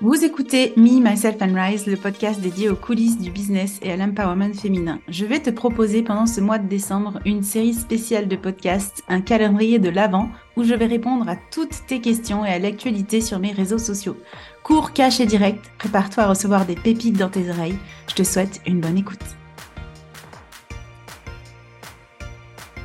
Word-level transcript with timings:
Vous 0.00 0.24
écoutez 0.24 0.74
Me, 0.76 1.00
Myself 1.00 1.42
and 1.42 1.54
Rise, 1.56 1.86
le 1.86 1.96
podcast 1.96 2.40
dédié 2.40 2.68
aux 2.68 2.76
coulisses 2.76 3.18
du 3.18 3.32
business 3.32 3.80
et 3.82 3.90
à 3.90 3.96
l'empowerment 3.96 4.54
féminin. 4.54 5.00
Je 5.08 5.24
vais 5.24 5.40
te 5.40 5.50
proposer 5.50 6.02
pendant 6.02 6.26
ce 6.26 6.40
mois 6.40 6.58
de 6.58 6.68
décembre 6.68 7.18
une 7.24 7.42
série 7.42 7.74
spéciale 7.74 8.28
de 8.28 8.36
podcasts, 8.36 9.02
un 9.08 9.20
calendrier 9.20 9.80
de 9.80 9.88
l'avant 9.88 10.28
où 10.56 10.62
je 10.62 10.72
vais 10.72 10.86
répondre 10.86 11.28
à 11.28 11.34
toutes 11.34 11.84
tes 11.88 12.00
questions 12.00 12.44
et 12.44 12.50
à 12.50 12.60
l'actualité 12.60 13.20
sur 13.20 13.40
mes 13.40 13.50
réseaux 13.50 13.78
sociaux. 13.78 14.16
Cours, 14.62 14.92
cash 14.92 15.18
et 15.18 15.26
direct, 15.26 15.64
prépare-toi 15.78 16.22
à 16.22 16.28
recevoir 16.28 16.64
des 16.64 16.76
pépites 16.76 17.18
dans 17.18 17.28
tes 17.28 17.50
oreilles. 17.50 17.78
Je 18.08 18.14
te 18.14 18.22
souhaite 18.22 18.60
une 18.68 18.78
bonne 18.78 18.98
écoute. 18.98 19.18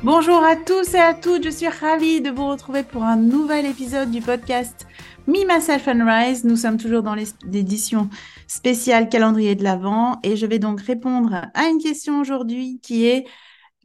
Bonjour 0.02 0.42
à 0.42 0.56
tous 0.56 0.94
et 0.94 0.98
à 0.98 1.14
toutes, 1.14 1.44
je 1.44 1.50
suis 1.50 1.68
ravie 1.68 2.20
de 2.20 2.30
vous 2.30 2.48
retrouver 2.48 2.82
pour 2.82 3.04
un 3.04 3.16
nouvel 3.16 3.66
épisode 3.66 4.10
du 4.10 4.20
podcast 4.20 4.88
Me, 5.26 5.46
Myself 5.46 5.88
and 5.88 6.04
Rise. 6.04 6.44
Nous 6.44 6.56
sommes 6.56 6.76
toujours 6.76 7.02
dans 7.02 7.14
l'édition 7.14 8.10
spéciale 8.46 9.08
calendrier 9.08 9.54
de 9.54 9.64
l'Avent 9.64 10.18
et 10.22 10.36
je 10.36 10.44
vais 10.44 10.58
donc 10.58 10.82
répondre 10.82 11.46
à 11.54 11.68
une 11.68 11.78
question 11.78 12.20
aujourd'hui 12.20 12.78
qui 12.82 13.06
est 13.06 13.24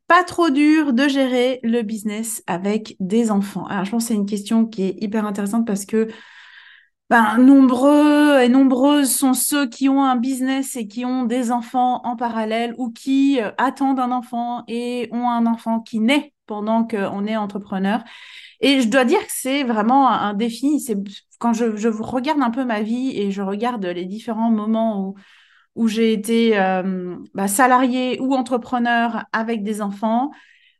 pas 0.07 0.25
trop 0.25 0.49
dur 0.49 0.91
de 0.91 1.07
gérer 1.07 1.61
le 1.63 1.81
business 1.81 2.43
avec 2.45 2.97
des 2.99 3.31
enfants. 3.31 3.65
Alors 3.67 3.85
je 3.85 3.91
pense 3.91 4.03
que 4.03 4.07
c'est 4.09 4.15
une 4.15 4.25
question 4.25 4.65
qui 4.65 4.83
est 4.83 4.95
hyper 5.01 5.25
intéressante 5.25 5.65
parce 5.65 5.85
que 5.85 6.09
ben, 7.09 7.37
nombreux 7.39 8.39
et 8.41 8.49
nombreuses 8.49 9.11
sont 9.11 9.33
ceux 9.33 9.67
qui 9.67 9.89
ont 9.89 10.03
un 10.03 10.15
business 10.15 10.75
et 10.75 10.87
qui 10.87 11.05
ont 11.05 11.23
des 11.23 11.51
enfants 11.51 12.01
en 12.03 12.15
parallèle 12.15 12.75
ou 12.77 12.91
qui 12.91 13.41
euh, 13.41 13.51
attendent 13.57 13.99
un 13.99 14.11
enfant 14.11 14.63
et 14.67 15.09
ont 15.11 15.27
un 15.27 15.47
enfant 15.47 15.79
qui 15.79 15.99
naît 15.99 16.33
pendant 16.45 16.85
qu'on 16.85 17.25
est 17.25 17.35
entrepreneur. 17.35 18.03
Et 18.61 18.81
je 18.81 18.89
dois 18.89 19.05
dire 19.05 19.19
que 19.19 19.31
c'est 19.31 19.63
vraiment 19.63 20.09
un 20.09 20.33
défi. 20.33 20.79
C'est 20.79 20.97
quand 21.39 21.53
je, 21.53 21.75
je, 21.77 21.87
regarde 21.87 22.41
un 22.41 22.51
peu 22.51 22.65
ma 22.65 22.81
vie 22.81 23.17
et 23.17 23.31
je 23.31 23.41
regarde 23.41 23.85
les 23.85 24.05
différents 24.05 24.51
moments 24.51 25.01
où, 25.01 25.15
où 25.75 25.87
j'ai 25.87 26.13
été 26.13 26.59
euh, 26.59 27.15
bah, 27.33 27.47
salarié 27.47 28.19
ou 28.19 28.35
entrepreneur 28.35 29.25
avec 29.31 29.63
des 29.63 29.81
enfants, 29.81 30.31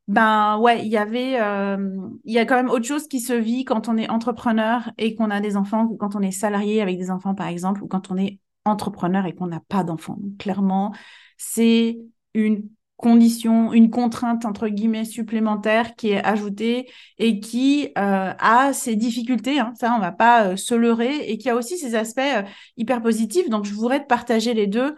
ben 0.10 0.58
ouais, 0.58 0.84
il 0.84 0.88
y 0.88 0.98
avait, 0.98 1.40
euh, 1.40 1.78
il 2.24 2.34
y 2.34 2.40
a 2.40 2.46
quand 2.48 2.56
même 2.56 2.72
autre 2.72 2.86
chose 2.86 3.08
qui 3.08 3.20
se 3.20 3.34
vit 3.34 3.64
quand 3.64 3.90
on 3.90 3.96
est 3.96 4.10
entrepreneur 4.10 4.92
et 4.98 5.14
qu'on 5.14 5.30
a 5.30 5.40
des 5.40 5.56
enfants, 5.56 5.86
ou 5.86 5.98
quand 5.98 6.16
on 6.16 6.22
est 6.22 6.32
salarié 6.32 6.82
avec 6.82 6.98
des 6.98 7.12
enfants 7.12 7.36
par 7.36 7.46
exemple, 7.46 7.84
ou 7.84 7.88
quand 7.88 8.10
on 8.10 8.18
est 8.18 8.40
entrepreneur 8.66 9.28
et 9.28 9.36
qu'on 9.36 9.46
n'a 9.46 9.62
pas 9.70 9.84
d'enfants. 9.84 10.18
Clairement, 10.40 10.96
c'est 11.38 12.00
une 12.34 12.68
condition, 12.98 13.72
une 13.72 13.92
contrainte 13.92 14.46
entre 14.46 14.68
guillemets 14.68 15.06
supplémentaire 15.06 15.96
qui 15.96 16.10
est 16.10 16.26
ajoutée 16.26 16.90
et 17.20 17.40
qui 17.40 17.90
euh, 18.00 18.34
a 18.40 18.74
ses 18.74 18.96
difficultés, 18.96 19.60
hein, 19.60 19.74
ça 19.80 19.94
on 19.96 20.00
va 20.00 20.12
pas 20.12 20.48
euh, 20.48 20.56
se 20.56 20.74
leurrer, 20.74 21.30
et 21.30 21.38
qui 21.38 21.52
a 21.52 21.56
aussi 21.56 21.78
ses 21.78 21.94
aspects 21.94 22.20
euh, 22.20 22.42
hyper 22.78 23.04
positifs. 23.04 23.48
Donc 23.48 23.66
je 23.66 23.76
voudrais 23.76 24.02
te 24.02 24.08
partager 24.08 24.56
les 24.56 24.66
deux 24.66 24.96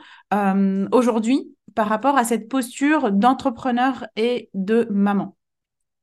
aujourd'hui 0.93 1.53
par 1.75 1.87
rapport 1.87 2.17
à 2.17 2.23
cette 2.23 2.49
posture 2.49 3.11
d'entrepreneur 3.11 4.05
et 4.15 4.49
de 4.53 4.87
maman. 4.89 5.35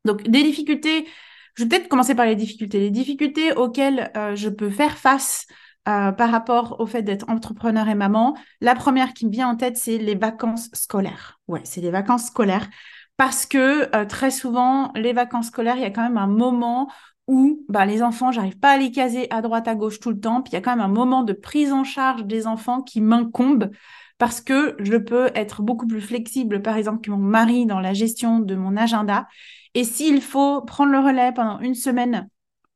Donc 0.05 0.23
des 0.23 0.43
difficultés, 0.43 1.07
je 1.55 1.65
vais 1.65 1.69
peut-être 1.69 1.89
commencer 1.89 2.15
par 2.15 2.27
les 2.27 2.37
difficultés. 2.37 2.81
Les 2.81 2.91
difficultés 2.91 3.53
auxquelles 3.53 4.13
je 4.35 4.49
peux 4.49 4.71
faire 4.71 4.97
face 4.97 5.47
euh, 5.89 6.13
par 6.13 6.31
rapport 6.31 6.81
au 6.81 6.87
fait 6.87 7.03
d'être 7.03 7.31
entrepreneur 7.31 7.89
et 7.89 7.95
maman, 7.95 8.37
la 8.61 8.75
première 8.75 9.15
qui 9.15 9.25
me 9.25 9.31
vient 9.31 9.49
en 9.49 9.57
tête, 9.57 9.79
c'est 9.79 9.97
les 9.97 10.17
vacances 10.17 10.69
scolaires. 10.75 11.41
Ouais, 11.49 11.63
c'est 11.65 11.81
les 11.81 11.91
vacances 11.91 12.27
scolaires. 12.27 12.69
Parce 13.17 13.47
que 13.47 13.95
euh, 13.97 14.05
très 14.05 14.31
souvent, 14.31 14.93
les 14.95 15.15
vacances 15.15 15.47
scolaires, 15.47 15.77
il 15.77 15.83
y 15.83 15.87
a 15.87 15.91
quand 15.91 16.03
même 16.03 16.19
un 16.19 16.27
moment 16.27 16.91
où 17.27 17.65
bah, 17.71 17.87
les 17.87 18.03
enfants, 18.03 18.33
j'arrive 18.33 18.59
pas 18.59 18.73
à 18.73 18.77
les 18.77 18.91
caser 18.91 19.29
à 19.31 19.41
droite, 19.41 19.67
à 19.67 19.75
gauche 19.75 19.99
tout 19.99 20.11
le 20.11 20.21
temps. 20.21 20.43
Puis 20.43 20.51
il 20.51 20.55
y 20.57 20.59
a 20.59 20.61
quand 20.61 20.77
même 20.77 20.85
un 20.85 20.93
moment 20.93 21.23
de 21.23 21.33
prise 21.33 21.73
en 21.73 21.85
charge 21.85 22.27
des 22.27 22.47
enfants 22.47 22.83
qui 22.83 23.01
m'incombe 23.01 23.71
parce 24.19 24.41
que 24.41 24.77
je 24.81 24.97
peux 24.97 25.31
être 25.35 25.63
beaucoup 25.63 25.87
plus 25.87 26.01
flexible, 26.01 26.63
par 26.63 26.77
exemple, 26.77 27.01
que 27.01 27.11
mon 27.11 27.17
mari 27.19 27.67
dans 27.67 27.81
la 27.81 27.95
gestion 27.95 28.41
de 28.41 28.55
mon 28.55 28.77
agenda. 28.77 29.29
Et 29.75 29.85
s'il 29.85 30.23
faut 30.23 30.63
prendre 30.63 30.93
le 30.93 30.99
relais 30.99 31.33
pendant 31.33 31.61
une 31.61 31.75
semaine 31.75 32.29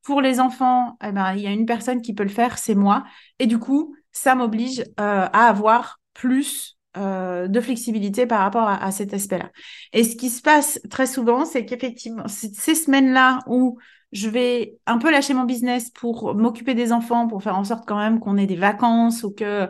pour 0.02 0.20
les 0.20 0.40
enfants, 0.40 0.96
eh 1.04 1.12
ben, 1.12 1.34
il 1.34 1.42
y 1.42 1.46
a 1.46 1.50
une 1.50 1.66
personne 1.66 2.02
qui 2.02 2.14
peut 2.14 2.22
le 2.22 2.28
faire, 2.28 2.58
c'est 2.58 2.74
moi. 2.74 3.04
Et 3.38 3.46
du 3.46 3.58
coup, 3.58 3.94
ça 4.12 4.34
m'oblige 4.34 4.80
euh, 5.00 5.28
à 5.32 5.48
avoir 5.48 6.00
plus 6.14 6.78
euh, 6.96 7.48
de 7.48 7.60
flexibilité 7.60 8.26
par 8.26 8.40
rapport 8.40 8.68
à, 8.68 8.90
cet 8.90 9.14
aspect-là. 9.14 9.50
Et 9.92 10.04
ce 10.04 10.16
qui 10.16 10.28
se 10.28 10.42
passe 10.42 10.80
très 10.90 11.06
souvent, 11.06 11.44
c'est 11.44 11.64
qu'effectivement, 11.64 12.24
ces 12.28 12.74
semaines-là 12.74 13.40
où 13.46 13.78
je 14.12 14.28
vais 14.28 14.76
un 14.86 14.98
peu 14.98 15.10
lâcher 15.10 15.32
mon 15.32 15.44
business 15.44 15.90
pour 15.90 16.34
m'occuper 16.34 16.74
des 16.74 16.92
enfants, 16.92 17.28
pour 17.28 17.42
faire 17.42 17.56
en 17.56 17.64
sorte 17.64 17.84
quand 17.86 17.96
même 17.96 18.20
qu'on 18.20 18.36
ait 18.36 18.46
des 18.46 18.56
vacances 18.56 19.24
ou 19.24 19.30
que 19.30 19.44
euh, 19.44 19.68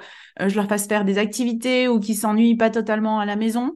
je 0.49 0.57
leur 0.57 0.67
fasse 0.67 0.89
faire 0.89 1.05
des 1.05 1.19
activités 1.19 1.87
ou 1.87 2.01
qu'ils 2.01 2.17
s'ennuient 2.17 2.57
pas 2.57 2.71
totalement 2.71 3.21
à 3.21 3.27
la 3.27 3.37
maison. 3.37 3.73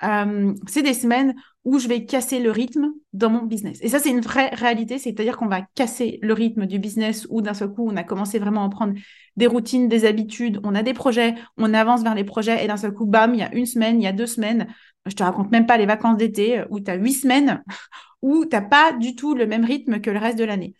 c'est 0.00 0.82
des 0.82 0.94
semaines 0.94 1.34
où 1.64 1.78
je 1.78 1.88
vais 1.88 2.04
casser 2.06 2.40
le 2.40 2.50
rythme 2.50 2.92
dans 3.12 3.30
mon 3.30 3.42
business. 3.42 3.78
Et 3.82 3.88
ça, 3.88 3.98
c'est 3.98 4.10
une 4.10 4.20
vraie 4.20 4.48
réalité, 4.54 4.98
c'est-à-dire 4.98 5.36
qu'on 5.36 5.48
va 5.48 5.62
casser 5.74 6.18
le 6.22 6.32
rythme 6.32 6.66
du 6.66 6.78
business 6.78 7.26
où 7.30 7.42
d'un 7.42 7.54
seul 7.54 7.70
coup, 7.72 7.86
on 7.86 7.96
a 7.96 8.04
commencé 8.04 8.38
vraiment 8.38 8.64
à 8.64 8.68
prendre 8.70 8.94
des 9.36 9.46
routines, 9.46 9.88
des 9.88 10.04
habitudes, 10.04 10.60
on 10.64 10.74
a 10.74 10.82
des 10.82 10.94
projets, 10.94 11.34
on 11.56 11.74
avance 11.74 12.02
vers 12.02 12.14
les 12.14 12.24
projets 12.24 12.64
et 12.64 12.68
d'un 12.68 12.76
seul 12.76 12.92
coup, 12.92 13.06
bam, 13.06 13.34
il 13.34 13.40
y 13.40 13.42
a 13.42 13.54
une 13.54 13.66
semaine, 13.66 14.00
il 14.00 14.04
y 14.04 14.08
a 14.08 14.12
deux 14.12 14.26
semaines, 14.26 14.66
je 15.06 15.14
te 15.14 15.22
raconte 15.22 15.50
même 15.50 15.66
pas 15.66 15.76
les 15.76 15.86
vacances 15.86 16.16
d'été, 16.16 16.60
euh, 16.60 16.64
où 16.70 16.80
tu 16.80 16.90
as 16.90 16.94
huit 16.94 17.12
semaines, 17.12 17.62
où 18.22 18.44
tu 18.44 18.54
n'as 18.56 18.62
pas 18.62 18.92
du 18.92 19.14
tout 19.14 19.34
le 19.34 19.46
même 19.46 19.64
rythme 19.64 20.00
que 20.00 20.10
le 20.10 20.18
reste 20.18 20.38
de 20.38 20.44
l'année. 20.44 20.74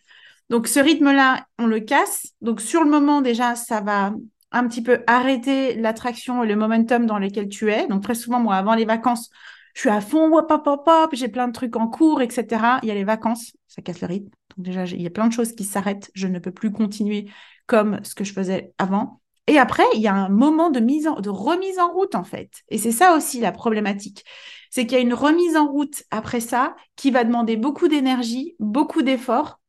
Donc 0.49 0.67
ce 0.67 0.79
rythme-là, 0.79 1.45
on 1.59 1.67
le 1.67 1.79
casse. 1.79 2.33
Donc 2.41 2.61
sur 2.61 2.83
le 2.83 2.89
moment, 2.89 3.21
déjà, 3.21 3.55
ça 3.55 3.81
va 3.81 4.13
un 4.51 4.67
petit 4.67 4.81
peu 4.81 5.03
arrêter 5.05 5.75
l'attraction 5.75 6.43
et 6.43 6.47
le 6.47 6.55
momentum 6.55 7.05
dans 7.05 7.19
lequel 7.19 7.49
tu 7.49 7.71
es. 7.71 7.87
Donc 7.87 8.01
très 8.01 8.15
souvent, 8.15 8.39
moi, 8.39 8.55
avant 8.55 8.73
les 8.73 8.85
vacances, 8.85 9.29
je 9.73 9.81
suis 9.81 9.89
à 9.89 10.01
fond, 10.01 10.35
hop, 10.35 10.51
hop, 10.51 10.67
hop, 10.67 10.83
hop, 10.87 11.09
j'ai 11.13 11.29
plein 11.29 11.47
de 11.47 11.53
trucs 11.53 11.75
en 11.75 11.87
cours, 11.87 12.21
etc. 12.21 12.79
Il 12.83 12.89
y 12.89 12.91
a 12.91 12.95
les 12.95 13.03
vacances, 13.03 13.53
ça 13.67 13.81
casse 13.81 14.01
le 14.01 14.07
rythme. 14.07 14.29
Donc 14.55 14.65
déjà, 14.65 14.85
il 14.85 15.01
y 15.01 15.07
a 15.07 15.11
plein 15.11 15.27
de 15.27 15.33
choses 15.33 15.53
qui 15.53 15.63
s'arrêtent. 15.63 16.11
Je 16.13 16.27
ne 16.27 16.39
peux 16.39 16.51
plus 16.51 16.71
continuer 16.71 17.29
comme 17.67 17.99
ce 18.03 18.15
que 18.15 18.23
je 18.23 18.33
faisais 18.33 18.73
avant. 18.77 19.21
Et 19.47 19.57
après, 19.57 19.83
il 19.95 20.01
y 20.01 20.07
a 20.07 20.13
un 20.13 20.29
moment 20.29 20.69
de, 20.69 20.79
mise 20.79 21.09
de 21.19 21.29
remise 21.29 21.79
en 21.79 21.91
route, 21.91 22.13
en 22.13 22.23
fait. 22.23 22.51
Et 22.69 22.77
c'est 22.77 22.91
ça 22.91 23.15
aussi 23.15 23.39
la 23.39 23.51
problématique. 23.51 24.23
C'est 24.69 24.85
qu'il 24.85 24.97
y 24.97 25.01
a 25.01 25.03
une 25.03 25.13
remise 25.13 25.57
en 25.57 25.65
route 25.65 26.03
après 26.11 26.39
ça 26.39 26.75
qui 26.95 27.09
va 27.09 27.23
demander 27.23 27.57
beaucoup 27.57 27.87
d'énergie, 27.87 28.55
beaucoup 28.59 29.01
d'efforts. 29.01 29.59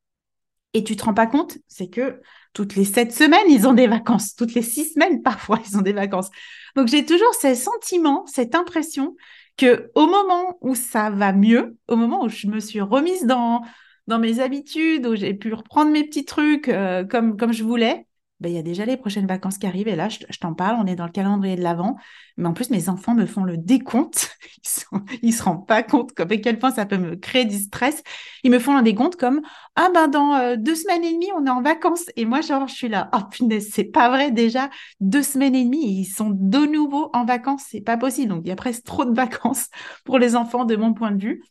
Et 0.75 0.85
tu 0.85 0.97
te 0.97 1.05
rends 1.05 1.15
pas 1.15 1.27
compte, 1.27 1.57
c'est 1.67 1.89
que 1.89 2.21
toutes 2.53 2.77
les 2.77 2.85
sept 2.85 3.13
semaines, 3.13 3.49
ils 3.49 3.67
ont 3.67 3.73
des 3.73 3.87
vacances. 3.87 4.35
Toutes 4.35 4.53
les 4.53 4.63
six 4.63 4.93
semaines, 4.93 5.23
parfois, 5.25 5.59
ils 5.67 5.79
ont 5.79 5.83
des 5.83 5.95
vacances. 5.95 6.29
Donc, 6.77 6.89
j'ai 6.89 7.07
toujours 7.07 7.35
ce 7.35 7.55
sentiment, 7.55 8.27
cette 8.27 8.55
impression 8.55 9.17
que 9.57 9.91
au 9.95 10.07
moment 10.07 10.59
où 10.61 10.75
ça 10.75 11.11
va 11.11 11.33
mieux, 11.33 11.77
au 11.89 11.97
moment 11.97 12.25
où 12.25 12.29
je 12.29 12.47
me 12.47 12.61
suis 12.61 12.81
remise 12.81 13.27
dans, 13.27 13.63
dans 14.07 14.19
mes 14.19 14.41
habitudes, 14.41 15.07
où 15.07 15.15
j'ai 15.17 15.35
pu 15.35 15.53
reprendre 15.55 15.91
mes 15.91 16.05
petits 16.05 16.25
trucs 16.25 16.69
euh, 16.69 17.05
comme, 17.05 17.37
comme 17.37 17.53
je 17.53 17.65
voulais, 17.65 18.07
ben, 18.41 18.49
il 18.51 18.55
y 18.55 18.59
a 18.59 18.63
déjà 18.63 18.87
les 18.87 18.97
prochaines 18.97 19.27
vacances 19.27 19.59
qui 19.59 19.67
arrivent. 19.67 19.89
Et 19.89 19.97
là, 19.97 20.09
je, 20.09 20.39
t'en 20.39 20.55
parle, 20.55 20.77
on 20.81 20.87
est 20.87 20.97
dans 20.97 21.05
le 21.05 21.13
calendrier 21.13 21.57
de 21.57 21.63
l'Avent. 21.63 21.97
Mais 22.39 22.49
en 22.49 22.55
plus, 22.55 22.71
mes 22.71 22.89
enfants 22.89 23.15
me 23.15 23.27
font 23.27 23.45
le 23.45 23.59
décompte. 23.59 24.37
Ils 25.23 25.31
ne 25.31 25.35
se 25.35 25.43
rendent 25.43 25.67
pas 25.67 25.83
compte 25.83 26.19
à 26.19 26.25
quel 26.25 26.59
point 26.59 26.71
ça 26.71 26.87
peut 26.87 26.97
me 26.97 27.17
créer 27.17 27.45
du 27.45 27.59
stress. 27.59 28.03
Ils 28.43 28.51
me 28.51 28.59
font 28.59 28.75
un 28.75 28.83
décompte 28.83 29.17
comme 29.17 29.43
Ah 29.77 29.91
ben 29.93 30.09
dans 30.09 30.35
euh, 30.37 30.57
deux 30.57 30.75
semaines 30.75 31.05
et 31.05 31.13
demie, 31.13 31.31
on 31.37 31.45
est 31.45 31.51
en 31.51 31.61
vacances. 31.61 32.07
Et 32.17 32.25
moi, 32.25 32.41
genre, 32.41 32.67
je 32.67 32.75
suis 32.75 32.89
là. 32.89 33.11
Oh 33.15 33.21
punaise, 33.31 33.69
c'est 33.73 33.85
pas 33.85 34.09
vrai 34.09 34.31
déjà. 34.31 34.71
Deux 35.01 35.23
semaines 35.23 35.55
et 35.55 35.65
demie, 35.65 36.01
ils 36.01 36.07
sont 36.07 36.31
de 36.31 36.59
nouveau 36.67 37.11
en 37.13 37.27
vacances. 37.27 37.65
C'est 37.69 37.83
pas 37.83 37.99
possible. 37.99 38.29
Donc, 38.31 38.43
il 38.45 38.49
y 38.49 38.53
a 38.53 38.57
presque 38.57 38.85
trop 38.85 39.05
de 39.05 39.15
vacances 39.15 39.69
pour 40.05 40.19
les 40.19 40.35
enfants 40.35 40.65
de 40.65 40.77
mon 40.77 40.95
point 40.95 41.11
de 41.11 41.23
vue. 41.23 41.43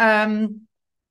Euh, 0.00 0.48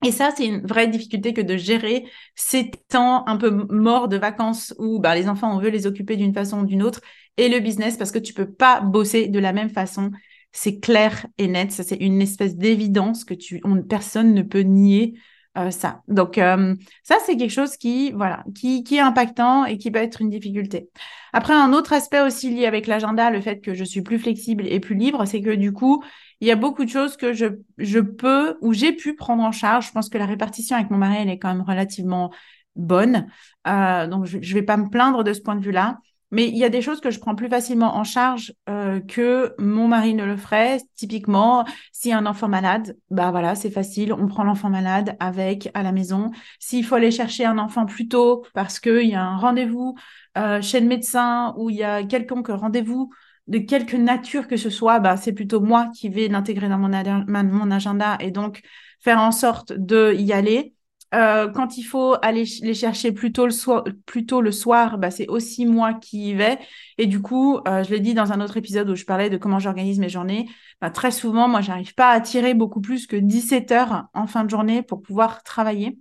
et 0.02 0.12
ça, 0.12 0.30
c'est 0.36 0.46
une 0.46 0.66
vraie 0.66 0.88
difficulté 0.88 1.32
que 1.32 1.40
de 1.40 1.56
gérer 1.56 2.04
ces 2.34 2.70
temps 2.88 3.26
un 3.26 3.36
peu 3.36 3.50
morts 3.50 4.08
de 4.08 4.16
vacances 4.16 4.74
où 4.78 4.98
bah, 4.98 5.14
les 5.14 5.28
enfants, 5.28 5.54
on 5.54 5.60
veut 5.60 5.70
les 5.70 5.86
occuper 5.86 6.16
d'une 6.16 6.34
façon 6.34 6.60
ou 6.60 6.66
d'une 6.66 6.82
autre, 6.82 7.00
et 7.36 7.48
le 7.48 7.60
business 7.60 7.96
parce 7.96 8.10
que 8.10 8.18
tu 8.18 8.34
peux 8.34 8.50
pas 8.50 8.80
bosser 8.80 9.28
de 9.28 9.38
la 9.38 9.52
même 9.52 9.70
façon. 9.70 10.10
C'est 10.52 10.80
clair 10.80 11.26
et 11.38 11.48
net. 11.48 11.72
Ça, 11.72 11.82
c'est 11.82 11.96
une 11.96 12.20
espèce 12.20 12.56
d'évidence 12.56 13.24
que 13.24 13.34
tu, 13.34 13.62
personne 13.88 14.34
ne 14.34 14.42
peut 14.42 14.60
nier 14.60 15.14
euh, 15.58 15.70
ça. 15.70 16.02
Donc 16.08 16.38
euh, 16.38 16.74
ça, 17.02 17.16
c'est 17.24 17.36
quelque 17.36 17.50
chose 17.50 17.76
qui, 17.76 18.12
voilà, 18.12 18.44
qui 18.54 18.84
est 18.90 19.00
impactant 19.00 19.64
et 19.64 19.78
qui 19.78 19.90
peut 19.90 19.98
être 19.98 20.20
une 20.20 20.30
difficulté. 20.30 20.88
Après, 21.34 21.54
un 21.54 21.72
autre 21.72 21.92
aspect 21.92 22.20
aussi 22.20 22.50
lié 22.50 22.66
avec 22.66 22.86
l'agenda, 22.86 23.30
le 23.30 23.40
fait 23.40 23.60
que 23.60 23.74
je 23.74 23.84
suis 23.84 24.02
plus 24.02 24.18
flexible 24.18 24.66
et 24.66 24.80
plus 24.80 24.94
libre, 24.94 25.24
c'est 25.26 25.40
que 25.40 25.54
du 25.54 25.72
coup, 25.72 26.02
il 26.42 26.48
y 26.48 26.50
a 26.50 26.56
beaucoup 26.56 26.84
de 26.84 26.90
choses 26.90 27.16
que 27.16 27.32
je, 27.32 28.00
peux 28.00 28.58
ou 28.62 28.72
j'ai 28.72 28.92
pu 28.92 29.14
prendre 29.14 29.44
en 29.44 29.52
charge. 29.52 29.86
Je 29.86 29.92
pense 29.92 30.08
que 30.08 30.18
la 30.18 30.26
répartition 30.26 30.74
avec 30.74 30.90
mon 30.90 30.98
mari, 30.98 31.18
elle 31.20 31.30
est 31.30 31.38
quand 31.38 31.54
même 31.54 31.62
relativement 31.62 32.32
bonne. 32.74 33.28
Euh, 33.68 34.08
donc, 34.08 34.24
je 34.24 34.38
ne 34.38 34.54
vais 34.54 34.64
pas 34.64 34.76
me 34.76 34.90
plaindre 34.90 35.22
de 35.22 35.32
ce 35.32 35.40
point 35.40 35.54
de 35.54 35.64
vue-là. 35.64 36.00
Mais 36.32 36.48
il 36.48 36.56
y 36.56 36.64
a 36.64 36.68
des 36.68 36.82
choses 36.82 37.00
que 37.00 37.12
je 37.12 37.20
prends 37.20 37.36
plus 37.36 37.48
facilement 37.48 37.94
en 37.94 38.02
charge 38.02 38.54
euh, 38.68 38.98
que 38.98 39.54
mon 39.58 39.86
mari 39.86 40.14
ne 40.14 40.24
le 40.24 40.36
ferait. 40.36 40.78
Typiquement, 40.96 41.64
si 41.92 42.12
un 42.12 42.26
enfant 42.26 42.48
malade, 42.48 42.96
bah 43.10 43.30
voilà, 43.30 43.54
c'est 43.54 43.70
facile. 43.70 44.12
On 44.12 44.26
prend 44.26 44.42
l'enfant 44.42 44.68
malade 44.68 45.14
avec 45.20 45.70
à 45.74 45.84
la 45.84 45.92
maison. 45.92 46.32
S'il 46.58 46.84
faut 46.84 46.96
aller 46.96 47.12
chercher 47.12 47.44
un 47.44 47.58
enfant 47.58 47.86
plus 47.86 48.08
tôt 48.08 48.44
parce 48.52 48.80
qu'il 48.80 49.06
y 49.08 49.14
a 49.14 49.22
un 49.22 49.36
rendez-vous 49.36 49.94
euh, 50.36 50.60
chez 50.60 50.80
le 50.80 50.88
médecin 50.88 51.54
ou 51.56 51.70
il 51.70 51.76
y 51.76 51.84
a 51.84 52.02
quelconque 52.02 52.48
rendez-vous 52.48 53.10
de 53.48 53.58
quelque 53.58 53.96
nature 53.96 54.46
que 54.48 54.56
ce 54.56 54.70
soit, 54.70 55.00
bah, 55.00 55.16
c'est 55.16 55.32
plutôt 55.32 55.60
moi 55.60 55.88
qui 55.94 56.08
vais 56.08 56.28
l'intégrer 56.28 56.68
dans 56.68 56.78
mon, 56.78 57.70
agenda 57.70 58.16
et 58.20 58.30
donc 58.30 58.62
faire 59.00 59.18
en 59.18 59.32
sorte 59.32 59.72
de 59.72 60.14
y 60.14 60.32
aller. 60.32 60.74
Euh, 61.14 61.50
quand 61.50 61.76
il 61.76 61.82
faut 61.82 62.16
aller 62.22 62.44
les 62.62 62.72
chercher 62.72 63.12
plus 63.12 63.32
tôt 63.32 63.46
le, 63.46 64.40
le 64.40 64.52
soir, 64.52 64.96
bah, 64.96 65.10
c'est 65.10 65.28
aussi 65.28 65.66
moi 65.66 65.92
qui 65.94 66.30
y 66.30 66.34
vais. 66.34 66.58
Et 66.96 67.06
du 67.06 67.20
coup, 67.20 67.58
euh, 67.68 67.82
je 67.84 67.90
l'ai 67.90 68.00
dit 68.00 68.14
dans 68.14 68.32
un 68.32 68.40
autre 68.40 68.56
épisode 68.56 68.88
où 68.88 68.94
je 68.94 69.04
parlais 69.04 69.28
de 69.28 69.36
comment 69.36 69.58
j'organise 69.58 69.98
mes 69.98 70.08
journées. 70.08 70.48
Bah, 70.80 70.88
très 70.90 71.10
souvent, 71.10 71.48
moi, 71.48 71.60
j'arrive 71.60 71.94
pas 71.94 72.10
à 72.10 72.20
tirer 72.20 72.54
beaucoup 72.54 72.80
plus 72.80 73.06
que 73.06 73.16
17 73.16 73.72
heures 73.72 74.04
en 74.14 74.26
fin 74.26 74.44
de 74.44 74.50
journée 74.50 74.82
pour 74.82 75.02
pouvoir 75.02 75.42
travailler. 75.42 75.98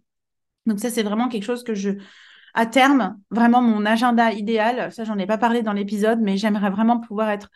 Donc 0.65 0.79
ça, 0.79 0.89
c'est 0.89 1.03
vraiment 1.03 1.27
quelque 1.27 1.43
chose 1.43 1.63
que 1.63 1.73
je, 1.73 1.91
à 2.53 2.65
terme, 2.65 3.19
vraiment 3.31 3.61
mon 3.61 3.85
agenda 3.85 4.31
idéal, 4.31 4.91
ça, 4.91 5.03
j'en 5.03 5.17
ai 5.17 5.25
pas 5.25 5.37
parlé 5.37 5.61
dans 5.63 5.73
l'épisode, 5.73 6.19
mais 6.21 6.37
j'aimerais 6.37 6.69
vraiment 6.69 6.99
pouvoir 6.99 7.29
être 7.29 7.49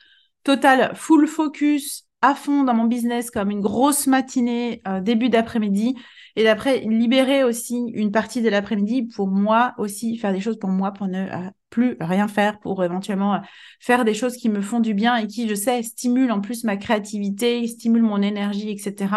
total 0.43 0.95
full 0.95 1.27
focus 1.27 2.04
à 2.25 2.33
fond 2.33 2.63
dans 2.63 2.73
mon 2.73 2.85
business 2.85 3.29
comme 3.29 3.51
une 3.51 3.61
grosse 3.61 4.07
matinée 4.07 4.81
euh, 4.87 4.99
début 4.99 5.29
d'après-midi 5.29 5.95
et 6.35 6.43
d'après 6.43 6.79
libérer 6.79 7.43
aussi 7.43 7.77
une 7.93 8.11
partie 8.11 8.41
de 8.41 8.49
l'après-midi 8.49 9.03
pour 9.03 9.27
moi 9.27 9.75
aussi 9.77 10.17
faire 10.17 10.33
des 10.33 10.41
choses 10.41 10.57
pour 10.57 10.71
moi 10.71 10.91
pour 10.91 11.07
ne 11.07 11.27
euh, 11.27 11.49
plus 11.69 11.97
rien 12.01 12.27
faire 12.27 12.59
pour 12.59 12.83
éventuellement 12.83 13.35
euh, 13.35 13.39
faire 13.79 14.05
des 14.05 14.15
choses 14.15 14.37
qui 14.37 14.49
me 14.49 14.61
font 14.61 14.79
du 14.79 14.95
bien 14.95 15.15
et 15.17 15.27
qui 15.27 15.47
je 15.47 15.53
sais 15.53 15.83
stimulent 15.83 16.31
en 16.31 16.41
plus 16.41 16.63
ma 16.63 16.77
créativité 16.77 17.67
stimulent 17.67 18.01
mon 18.01 18.23
énergie 18.23 18.71
etc 18.71 19.13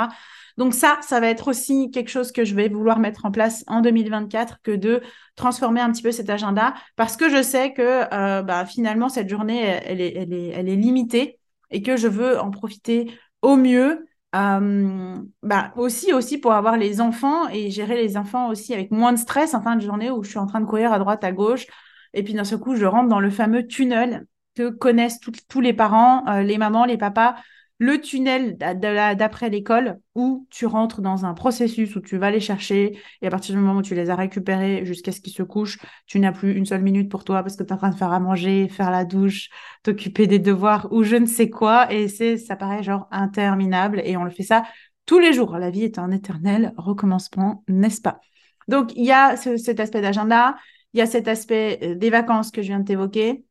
donc 0.58 0.74
ça 0.74 0.98
ça 1.00 1.18
va 1.18 1.28
être 1.28 1.48
aussi 1.48 1.90
quelque 1.90 2.10
chose 2.10 2.30
que 2.30 2.44
je 2.44 2.54
vais 2.54 2.68
vouloir 2.68 2.98
mettre 2.98 3.24
en 3.24 3.30
place 3.30 3.64
en 3.68 3.80
2024 3.80 4.58
que 4.62 4.72
de 4.72 5.00
transformer 5.34 5.80
un 5.80 5.90
petit 5.92 6.02
peu 6.02 6.12
cet 6.12 6.28
agenda 6.28 6.74
parce 6.96 7.16
que 7.16 7.30
je 7.30 7.42
sais 7.42 7.72
que 7.72 8.42
bah, 8.42 8.66
finalement 8.66 9.08
cette 9.08 9.30
journée 9.30 9.62
elle 9.62 10.02
est, 10.02 10.14
elle 10.14 10.32
est, 10.34 10.48
elle 10.48 10.68
est 10.68 10.76
limitée 10.76 11.38
et 11.70 11.82
que 11.82 11.96
je 11.96 12.08
veux 12.08 12.38
en 12.38 12.50
profiter 12.50 13.12
au 13.42 13.56
mieux. 13.56 14.06
Euh, 14.36 15.16
bah 15.42 15.72
aussi 15.76 16.38
pour 16.38 16.52
avoir 16.52 16.76
les 16.76 17.00
enfants 17.00 17.48
et 17.48 17.70
gérer 17.70 17.96
les 17.96 18.18
enfants 18.18 18.50
aussi 18.50 18.74
avec 18.74 18.90
moins 18.90 19.14
de 19.14 19.18
stress 19.18 19.54
en 19.54 19.62
fin 19.62 19.74
de 19.74 19.80
journée 19.80 20.10
où 20.10 20.22
je 20.22 20.28
suis 20.28 20.38
en 20.38 20.46
train 20.46 20.60
de 20.60 20.66
courir 20.66 20.92
à 20.92 20.98
droite 20.98 21.24
à 21.24 21.32
gauche 21.32 21.66
et 22.12 22.22
puis 22.22 22.34
d'un 22.34 22.44
seul 22.44 22.58
coup 22.58 22.76
je 22.76 22.84
rentre 22.84 23.08
dans 23.08 23.20
le 23.20 23.30
fameux 23.30 23.66
tunnel 23.66 24.26
que 24.54 24.68
connaissent 24.68 25.20
tous 25.20 25.60
les 25.62 25.72
parents, 25.72 26.26
euh, 26.28 26.42
les 26.42 26.58
mamans, 26.58 26.84
les 26.84 26.98
papas 26.98 27.36
le 27.78 28.00
tunnel 28.00 28.56
d'après 28.58 29.50
l'école 29.50 30.00
où 30.16 30.46
tu 30.50 30.66
rentres 30.66 31.00
dans 31.00 31.24
un 31.24 31.32
processus 31.32 31.94
où 31.94 32.00
tu 32.00 32.18
vas 32.18 32.30
les 32.30 32.40
chercher 32.40 32.98
et 33.22 33.26
à 33.26 33.30
partir 33.30 33.54
du 33.54 33.60
moment 33.60 33.78
où 33.78 33.82
tu 33.82 33.94
les 33.94 34.10
as 34.10 34.16
récupérés 34.16 34.84
jusqu'à 34.84 35.12
ce 35.12 35.20
qu'ils 35.20 35.32
se 35.32 35.44
couchent, 35.44 35.78
tu 36.06 36.18
n'as 36.18 36.32
plus 36.32 36.54
une 36.54 36.66
seule 36.66 36.82
minute 36.82 37.08
pour 37.08 37.22
toi 37.22 37.42
parce 37.42 37.56
que 37.56 37.62
tu 37.62 37.68
es 37.68 37.72
en 37.72 37.76
train 37.76 37.90
de 37.90 37.94
faire 37.94 38.12
à 38.12 38.18
manger, 38.18 38.68
faire 38.68 38.90
la 38.90 39.04
douche, 39.04 39.48
t'occuper 39.84 40.26
des 40.26 40.40
devoirs 40.40 40.88
ou 40.90 41.04
je 41.04 41.16
ne 41.16 41.26
sais 41.26 41.50
quoi 41.50 41.92
et 41.92 42.08
c'est 42.08 42.36
ça 42.36 42.56
paraît 42.56 42.82
genre 42.82 43.06
interminable 43.12 44.02
et 44.04 44.16
on 44.16 44.24
le 44.24 44.30
fait 44.30 44.42
ça 44.42 44.64
tous 45.06 45.20
les 45.20 45.32
jours. 45.32 45.56
La 45.58 45.70
vie 45.70 45.84
est 45.84 45.98
un 45.98 46.10
éternel 46.10 46.74
recommencement, 46.76 47.62
n'est-ce 47.68 48.00
pas? 48.00 48.20
Donc 48.66 48.94
il 48.96 49.04
y 49.04 49.12
a 49.12 49.36
cet 49.36 49.80
aspect 49.80 50.00
d'agenda, 50.00 50.56
il 50.92 50.98
y 50.98 51.00
a 51.00 51.06
cet 51.06 51.28
aspect 51.28 51.78
euh, 51.82 51.94
des 51.94 52.10
vacances 52.10 52.50
que 52.50 52.60
je 52.60 52.68
viens 52.68 52.80
de 52.80 52.84
t'évoquer 52.84 53.44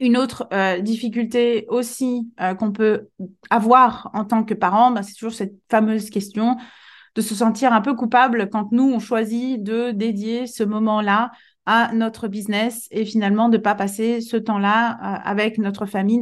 une 0.00 0.16
autre 0.16 0.48
euh, 0.52 0.80
difficulté 0.80 1.66
aussi 1.68 2.30
euh, 2.40 2.54
qu'on 2.54 2.72
peut 2.72 3.08
avoir 3.50 4.10
en 4.14 4.24
tant 4.24 4.44
que 4.44 4.54
parent, 4.54 4.90
bah, 4.90 5.02
c'est 5.02 5.14
toujours 5.14 5.32
cette 5.32 5.54
fameuse 5.70 6.10
question 6.10 6.56
de 7.14 7.20
se 7.20 7.34
sentir 7.34 7.72
un 7.72 7.80
peu 7.80 7.94
coupable 7.94 8.48
quand 8.50 8.70
nous, 8.70 8.92
on 8.92 9.00
choisit 9.00 9.62
de 9.62 9.90
dédier 9.90 10.46
ce 10.46 10.62
moment-là 10.62 11.30
à 11.66 11.92
notre 11.92 12.28
business 12.28 12.86
et 12.90 13.04
finalement 13.04 13.48
de 13.48 13.56
ne 13.56 13.62
pas 13.62 13.74
passer 13.74 14.20
ce 14.20 14.36
temps-là 14.36 14.92
euh, 14.92 15.20
avec 15.24 15.58
notre 15.58 15.86
famille. 15.86 16.20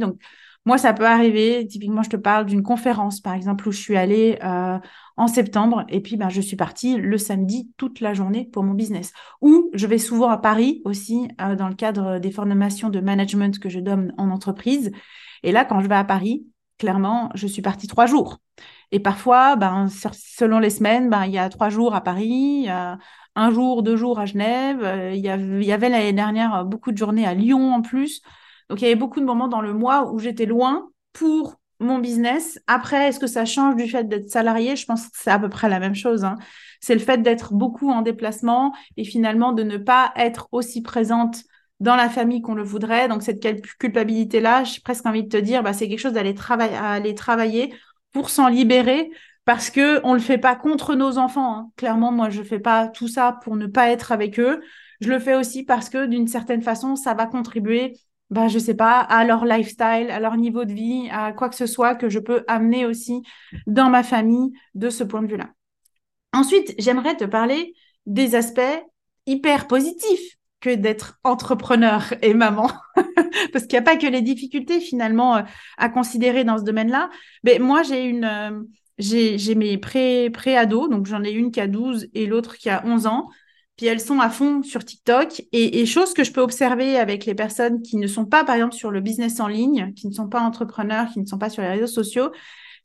Moi, 0.67 0.77
ça 0.77 0.91
peut 0.91 1.07
arriver. 1.07 1.65
Typiquement, 1.65 2.03
je 2.03 2.09
te 2.09 2.17
parle 2.17 2.45
d'une 2.45 2.61
conférence, 2.61 3.21
par 3.21 3.33
exemple, 3.33 3.69
où 3.69 3.71
je 3.71 3.79
suis 3.79 3.95
allée 3.95 4.37
euh, 4.43 4.77
en 5.15 5.27
septembre 5.27 5.85
et 5.87 6.01
puis 6.01 6.17
ben, 6.17 6.27
je 6.27 6.41
suis 6.41 6.57
partie 6.57 6.97
le 6.97 7.17
samedi 7.17 7.71
toute 7.77 8.01
la 8.01 8.13
journée 8.13 8.49
pour 8.51 8.63
mon 8.63 8.73
business. 8.73 9.13
Ou 9.41 9.69
je 9.73 9.87
vais 9.87 9.97
souvent 9.97 10.27
à 10.27 10.37
Paris 10.37 10.81
aussi 10.83 11.29
euh, 11.39 11.55
dans 11.55 11.69
le 11.69 11.73
cadre 11.73 12.19
des 12.19 12.31
formations 12.31 12.89
de 12.89 12.99
management 12.99 13.57
que 13.59 13.69
je 13.69 13.79
donne 13.79 14.13
en 14.17 14.29
entreprise. 14.29 14.91
Et 15.43 15.53
là, 15.53 15.63
quand 15.63 15.79
je 15.79 15.87
vais 15.87 15.95
à 15.95 16.03
Paris, 16.03 16.45
clairement, 16.77 17.29
je 17.33 17.47
suis 17.47 17.61
partie 17.61 17.87
trois 17.87 18.05
jours. 18.05 18.39
Et 18.91 18.99
parfois, 18.99 19.55
ben, 19.55 19.87
selon 19.87 20.59
les 20.59 20.69
semaines, 20.69 21.09
ben, 21.09 21.25
il 21.25 21.31
y 21.31 21.37
a 21.37 21.47
trois 21.47 21.69
jours 21.69 21.95
à 21.95 22.01
Paris, 22.01 22.67
un 23.37 23.51
jour, 23.51 23.83
deux 23.83 23.95
jours 23.95 24.19
à 24.19 24.25
Genève. 24.25 24.83
Euh, 24.83 25.13
il 25.13 25.21
y 25.21 25.71
avait 25.71 25.87
l'année 25.89 26.11
dernière 26.11 26.65
beaucoup 26.65 26.91
de 26.91 26.97
journées 26.97 27.25
à 27.25 27.33
Lyon 27.33 27.73
en 27.73 27.81
plus. 27.81 28.21
Donc, 28.69 28.81
il 28.81 28.85
y 28.85 28.87
avait 28.87 28.95
beaucoup 28.95 29.19
de 29.19 29.25
moments 29.25 29.47
dans 29.47 29.61
le 29.61 29.73
mois 29.73 30.11
où 30.11 30.19
j'étais 30.19 30.45
loin 30.45 30.89
pour 31.13 31.55
mon 31.79 31.99
business. 31.99 32.59
Après, 32.67 33.07
est-ce 33.07 33.19
que 33.19 33.27
ça 33.27 33.45
change 33.45 33.75
du 33.75 33.87
fait 33.87 34.07
d'être 34.07 34.29
salarié? 34.29 34.75
Je 34.75 34.85
pense 34.85 35.05
que 35.07 35.11
c'est 35.13 35.31
à 35.31 35.39
peu 35.39 35.49
près 35.49 35.69
la 35.69 35.79
même 35.79 35.95
chose. 35.95 36.23
Hein. 36.23 36.35
C'est 36.81 36.95
le 36.95 36.99
fait 36.99 37.21
d'être 37.21 37.53
beaucoup 37.53 37.89
en 37.91 38.01
déplacement 38.01 38.73
et 38.97 39.03
finalement 39.03 39.53
de 39.53 39.63
ne 39.63 39.77
pas 39.77 40.11
être 40.15 40.47
aussi 40.51 40.81
présente 40.81 41.43
dans 41.79 41.95
la 41.95 42.09
famille 42.09 42.41
qu'on 42.41 42.55
le 42.55 42.63
voudrait. 42.63 43.07
Donc, 43.07 43.21
cette 43.23 43.39
culpabilité-là, 43.77 44.63
j'ai 44.63 44.81
presque 44.81 45.05
envie 45.05 45.23
de 45.23 45.29
te 45.29 45.37
dire, 45.37 45.63
bah, 45.63 45.73
c'est 45.73 45.87
quelque 45.87 45.99
chose 45.99 46.13
d'aller 46.13 46.33
travailler, 46.33 46.75
aller 46.75 47.15
travailler 47.15 47.73
pour 48.11 48.29
s'en 48.29 48.47
libérer 48.47 49.11
parce 49.45 49.69
que 49.69 50.01
on 50.03 50.13
le 50.13 50.19
fait 50.19 50.37
pas 50.37 50.55
contre 50.55 50.95
nos 50.95 51.17
enfants. 51.17 51.57
Hein. 51.57 51.71
Clairement, 51.77 52.11
moi, 52.11 52.29
je 52.29 52.43
fais 52.43 52.59
pas 52.59 52.89
tout 52.89 53.07
ça 53.07 53.39
pour 53.43 53.55
ne 53.55 53.65
pas 53.65 53.91
être 53.91 54.11
avec 54.11 54.39
eux. 54.39 54.61
Je 54.99 55.09
le 55.09 55.19
fais 55.19 55.35
aussi 55.35 55.63
parce 55.63 55.89
que 55.89 56.05
d'une 56.05 56.27
certaine 56.27 56.61
façon, 56.61 56.95
ça 56.95 57.13
va 57.13 57.27
contribuer 57.27 57.93
bah, 58.29 58.47
je 58.47 58.59
sais 58.59 58.75
pas, 58.75 58.99
à 58.99 59.23
leur 59.23 59.45
lifestyle, 59.45 60.11
à 60.11 60.19
leur 60.19 60.35
niveau 60.35 60.65
de 60.65 60.73
vie, 60.73 61.09
à 61.11 61.31
quoi 61.31 61.49
que 61.49 61.55
ce 61.55 61.65
soit 61.65 61.95
que 61.95 62.09
je 62.09 62.19
peux 62.19 62.43
amener 62.47 62.85
aussi 62.85 63.23
dans 63.67 63.89
ma 63.89 64.03
famille 64.03 64.51
de 64.75 64.89
ce 64.89 65.03
point 65.03 65.21
de 65.21 65.27
vue-là. 65.27 65.49
Ensuite, 66.33 66.75
j'aimerais 66.77 67.15
te 67.15 67.23
parler 67.23 67.73
des 68.05 68.35
aspects 68.35 68.61
hyper 69.25 69.67
positifs 69.67 70.37
que 70.59 70.73
d'être 70.73 71.19
entrepreneur 71.23 72.13
et 72.21 72.33
maman, 72.33 72.69
parce 73.53 73.65
qu'il 73.65 73.79
n'y 73.79 73.85
a 73.85 73.91
pas 73.91 73.97
que 73.97 74.07
les 74.07 74.21
difficultés 74.21 74.79
finalement 74.79 75.37
euh, 75.37 75.41
à 75.77 75.89
considérer 75.89 76.43
dans 76.43 76.57
ce 76.57 76.63
domaine-là. 76.63 77.09
Moi, 77.59 77.83
j'ai 77.83 78.03
une, 78.03 78.25
euh, 78.25 78.59
j'ai 78.97 79.55
mes 79.55 79.77
pré-ados, 79.77 80.89
donc 80.89 81.05
j'en 81.05 81.23
ai 81.23 81.31
une 81.31 81.51
qui 81.51 81.61
a 81.61 81.67
12 81.67 82.07
et 82.13 82.25
l'autre 82.25 82.57
qui 82.57 82.69
a 82.69 82.83
11 82.85 83.07
ans. 83.07 83.29
Puis 83.77 83.85
elles 83.85 84.01
sont 84.01 84.19
à 84.19 84.29
fond 84.29 84.63
sur 84.63 84.83
TikTok. 84.83 85.41
Et, 85.51 85.79
et 85.79 85.85
chose 85.85 86.13
que 86.13 86.23
je 86.23 86.31
peux 86.31 86.41
observer 86.41 86.97
avec 86.97 87.25
les 87.25 87.35
personnes 87.35 87.81
qui 87.81 87.97
ne 87.97 88.07
sont 88.07 88.25
pas, 88.25 88.43
par 88.43 88.55
exemple, 88.55 88.75
sur 88.75 88.91
le 88.91 89.01
business 89.01 89.39
en 89.39 89.47
ligne, 89.47 89.93
qui 89.93 90.07
ne 90.07 90.13
sont 90.13 90.27
pas 90.27 90.41
entrepreneurs, 90.41 91.07
qui 91.13 91.19
ne 91.19 91.25
sont 91.25 91.37
pas 91.37 91.49
sur 91.49 91.61
les 91.61 91.69
réseaux 91.69 91.87
sociaux, 91.87 92.31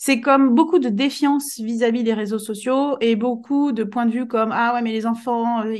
c'est 0.05 0.21
comme 0.21 0.53
beaucoup 0.53 0.81
de 0.81 0.89
défiance 0.89 1.61
vis-à-vis 1.61 2.03
des 2.03 2.13
réseaux 2.13 2.41
sociaux 2.41 2.97
et 3.01 3.15
beaucoup 3.15 3.71
de 3.71 3.85
points 3.85 4.05
de 4.05 4.11
vue 4.11 4.27
comme 4.27 4.51
ah 4.53 4.75
ouais 4.75 4.83
mais 4.83 4.91
les 4.91 5.07
enfants 5.07 5.61
euh, 5.65 5.77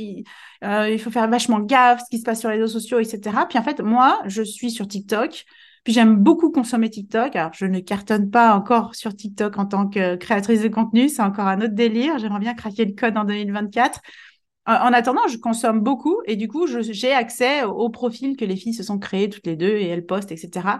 euh, 0.63 0.89
il, 0.89 0.97
faut 0.97 1.09
faire 1.11 1.27
vachement 1.27 1.59
gaffe 1.59 1.99
ce 1.99 2.09
qui 2.09 2.19
se 2.19 2.23
passe 2.23 2.39
sur 2.39 2.49
les 2.49 2.55
réseaux 2.55 2.79
sociaux 2.79 2.99
etc 2.99 3.35
puis 3.49 3.59
en 3.59 3.63
fait 3.63 3.81
moi 3.81 4.21
je 4.25 4.41
suis 4.41 4.71
sur 4.71 4.87
TikTok. 4.87 5.43
Puis 5.83 5.91
j'aime 5.91 6.15
beaucoup 6.15 6.49
consommer 6.49 6.89
TikTok. 6.89 7.35
Alors 7.35 7.51
je 7.53 7.65
ne 7.65 7.81
cartonne 7.81 8.29
pas 8.31 8.55
encore 8.55 8.95
sur 8.95 9.13
TikTok 9.13 9.57
en 9.59 9.65
tant 9.65 9.89
que 9.89 10.15
créatrice 10.15 10.61
de 10.61 10.69
contenu. 10.69 11.09
C'est 11.09 11.21
encore 11.21 11.47
un 11.47 11.57
autre 11.59 11.73
délire. 11.73 12.17
J'aimerais 12.19 12.39
bien 12.39 12.53
craquer 12.53 12.85
le 12.85 12.93
code 12.93 13.17
en 13.17 13.25
2024 13.25 13.99
en 14.65 14.93
attendant, 14.93 15.27
je 15.27 15.37
consomme 15.37 15.81
beaucoup 15.81 16.21
et 16.25 16.35
du 16.35 16.47
coup, 16.47 16.67
j'ai 16.67 17.11
accès 17.13 17.63
au 17.63 17.89
profil 17.89 18.37
que 18.37 18.45
les 18.45 18.55
filles 18.55 18.73
se 18.73 18.83
sont 18.83 18.97
créées 18.99 19.29
toutes 19.29 19.45
les 19.45 19.55
deux 19.55 19.75
et 19.75 19.87
elles 19.87 20.05
postent, 20.05 20.31
etc. 20.31 20.79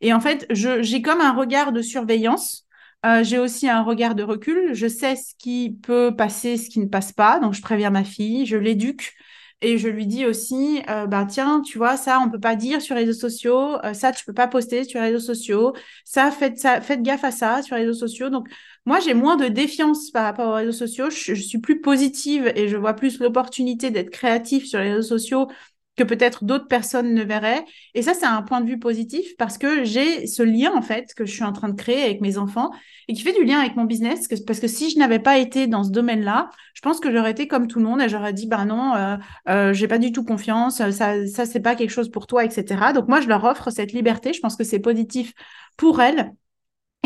Et 0.00 0.12
en 0.12 0.20
fait, 0.20 0.46
j'ai 0.50 1.02
comme 1.02 1.20
un 1.20 1.32
regard 1.32 1.72
de 1.72 1.82
surveillance. 1.82 2.66
Euh, 3.04 3.22
j'ai 3.22 3.38
aussi 3.38 3.68
un 3.68 3.82
regard 3.82 4.14
de 4.14 4.22
recul. 4.22 4.74
Je 4.74 4.86
sais 4.86 5.16
ce 5.16 5.34
qui 5.38 5.78
peut 5.82 6.14
passer, 6.16 6.56
ce 6.56 6.70
qui 6.70 6.80
ne 6.80 6.86
passe 6.86 7.12
pas. 7.12 7.38
Donc, 7.40 7.54
je 7.54 7.62
préviens 7.62 7.90
ma 7.90 8.04
fille, 8.04 8.46
je 8.46 8.56
l'éduque. 8.56 9.12
Et 9.62 9.78
je 9.78 9.88
lui 9.88 10.06
dis 10.06 10.26
aussi, 10.26 10.82
euh, 10.90 11.06
bah 11.06 11.24
tiens, 11.26 11.62
tu 11.62 11.78
vois, 11.78 11.96
ça, 11.96 12.20
on 12.20 12.30
peut 12.30 12.40
pas 12.40 12.56
dire 12.56 12.82
sur 12.82 12.94
les 12.94 13.02
réseaux 13.04 13.18
sociaux, 13.18 13.82
euh, 13.84 13.94
ça, 13.94 14.12
tu 14.12 14.22
peux 14.26 14.34
pas 14.34 14.48
poster 14.48 14.84
sur 14.84 15.00
les 15.00 15.06
réseaux 15.06 15.18
sociaux, 15.34 15.72
ça, 16.04 16.30
faites, 16.30 16.58
ça, 16.58 16.82
faites 16.82 17.02
gaffe 17.02 17.24
à 17.24 17.30
ça 17.30 17.62
sur 17.62 17.74
les 17.76 17.82
réseaux 17.82 17.98
sociaux. 17.98 18.28
Donc, 18.28 18.48
moi, 18.86 19.00
j'ai 19.00 19.14
moins 19.14 19.36
de 19.36 19.48
défiance 19.48 20.10
par 20.12 20.24
rapport 20.24 20.48
aux 20.48 20.54
réseaux 20.54 20.72
sociaux. 20.72 21.10
Je, 21.10 21.34
suis 21.34 21.58
plus 21.58 21.80
positive 21.80 22.52
et 22.54 22.68
je 22.68 22.76
vois 22.76 22.94
plus 22.94 23.18
l'opportunité 23.18 23.90
d'être 23.90 24.10
créatif 24.10 24.64
sur 24.64 24.78
les 24.78 24.92
réseaux 24.92 25.18
sociaux 25.18 25.48
que 25.96 26.04
peut-être 26.04 26.44
d'autres 26.44 26.68
personnes 26.68 27.12
ne 27.12 27.24
verraient. 27.24 27.64
Et 27.94 28.02
ça, 28.02 28.14
c'est 28.14 28.26
un 28.26 28.42
point 28.42 28.60
de 28.60 28.68
vue 28.68 28.78
positif 28.78 29.36
parce 29.38 29.58
que 29.58 29.82
j'ai 29.82 30.26
ce 30.28 30.42
lien, 30.44 30.72
en 30.74 30.82
fait, 30.82 31.14
que 31.14 31.24
je 31.26 31.32
suis 31.32 31.42
en 31.42 31.52
train 31.52 31.68
de 31.68 31.74
créer 31.74 32.02
avec 32.04 32.20
mes 32.20 32.38
enfants 32.38 32.70
et 33.08 33.14
qui 33.14 33.22
fait 33.22 33.32
du 33.32 33.44
lien 33.44 33.58
avec 33.58 33.74
mon 33.74 33.84
business. 33.86 34.28
parce 34.46 34.60
que 34.60 34.68
si 34.68 34.90
je 34.90 34.98
n'avais 34.98 35.18
pas 35.18 35.38
été 35.38 35.66
dans 35.66 35.82
ce 35.82 35.90
domaine-là, 35.90 36.50
je 36.74 36.80
pense 36.80 37.00
que 37.00 37.10
j'aurais 37.10 37.32
été 37.32 37.48
comme 37.48 37.66
tout 37.66 37.80
le 37.80 37.86
monde 37.86 38.00
et 38.00 38.08
j'aurais 38.08 38.34
dit, 38.34 38.46
bah 38.46 38.64
non, 38.66 38.94
euh, 38.94 39.16
euh, 39.48 39.72
j'ai 39.72 39.88
pas 39.88 39.98
du 39.98 40.12
tout 40.12 40.22
confiance, 40.24 40.76
ça, 40.76 40.92
ça 41.26 41.46
c'est 41.46 41.60
pas 41.60 41.74
quelque 41.74 41.90
chose 41.90 42.10
pour 42.10 42.28
toi, 42.28 42.44
etc. 42.44 42.92
Donc 42.92 43.08
moi, 43.08 43.20
je 43.20 43.26
leur 43.26 43.42
offre 43.44 43.70
cette 43.70 43.92
liberté. 43.92 44.32
Je 44.32 44.40
pense 44.40 44.54
que 44.54 44.64
c'est 44.64 44.80
positif 44.80 45.32
pour 45.76 46.00
elles. 46.00 46.32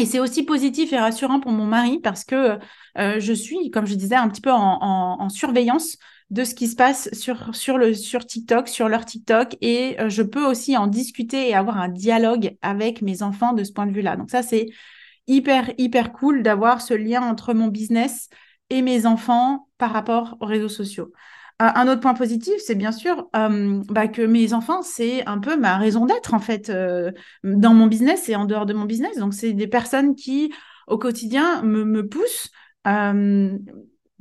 Et 0.01 0.07
c'est 0.07 0.19
aussi 0.19 0.45
positif 0.45 0.93
et 0.93 0.99
rassurant 0.99 1.41
pour 1.41 1.53
mon 1.53 1.67
mari 1.67 1.99
parce 1.99 2.25
que 2.25 2.59
euh, 2.99 3.21
je 3.21 3.33
suis, 3.33 3.71
comme 3.71 3.87
je 3.87 3.95
disais, 3.95 4.17
un 4.17 4.29
petit 4.29 4.41
peu 4.41 4.51
en 4.51 5.29
surveillance 5.29 5.99
de 6.31 6.45
ce 6.45 6.55
qui 6.55 6.69
se 6.69 6.77
passe 6.77 7.13
sur, 7.13 7.51
TikTok, 8.27 8.69
sur 8.69 8.89
leur 8.89 9.05
TikTok, 9.05 9.57
et 9.61 10.01
euh, 10.01 10.09
je 10.09 10.23
peux 10.23 10.47
aussi 10.47 10.77
en 10.77 10.87
discuter 10.87 11.49
et 11.49 11.55
avoir 11.55 11.79
un 11.79 11.89
dialogue 11.89 12.57
avec 12.63 13.03
mes 13.03 13.23
enfants 13.23 13.53
de 13.53 13.65
ce 13.65 13.73
point 13.73 13.87
de 13.87 13.93
vue-là. 13.93 14.17
Donc 14.17 14.31
ça, 14.31 14.43
c'est 14.43 14.69
hyper, 15.27 15.73
hyper 15.77 16.13
cool 16.13 16.43
d'avoir 16.43 16.81
ce 16.81 16.95
lien 16.95 17.23
entre 17.23 17.53
mon 17.53 17.67
business 17.67 18.29
et 18.71 18.83
mes 18.83 19.07
enfants 19.07 19.69
par 19.77 19.93
rapport 19.93 20.37
aux 20.41 20.47
réseaux 20.47 20.69
sociaux. 20.69 21.13
Un 21.61 21.89
autre 21.89 22.01
point 22.01 22.15
positif, 22.15 22.55
c'est 22.65 22.75
bien 22.75 22.93
sûr 22.93 23.29
euh, 23.37 23.83
bah, 23.89 24.09
que 24.09 24.23
mes 24.23 24.55
enfants, 24.55 24.83
c'est 24.83 25.27
un 25.27 25.39
peu 25.39 25.57
ma 25.57 25.77
raison 25.77 26.07
d'être 26.07 26.33
en 26.35 26.39
fait 26.39 26.71
euh, 26.71 27.13
dans 27.45 27.75
mon 27.75 27.87
business 27.87 28.29
et 28.29 28.37
en 28.37 28.47
dehors 28.47 28.67
de 28.67 28.73
mon 28.73 28.87
business. 28.87 29.19
Donc 29.19 29.35
c'est 29.35 29.53
des 29.53 29.67
personnes 29.67 30.15
qui 30.15 30.53
au 30.87 30.99
quotidien 30.99 31.63
me, 31.63 31.85
me 31.85 32.09
poussent, 32.09 32.51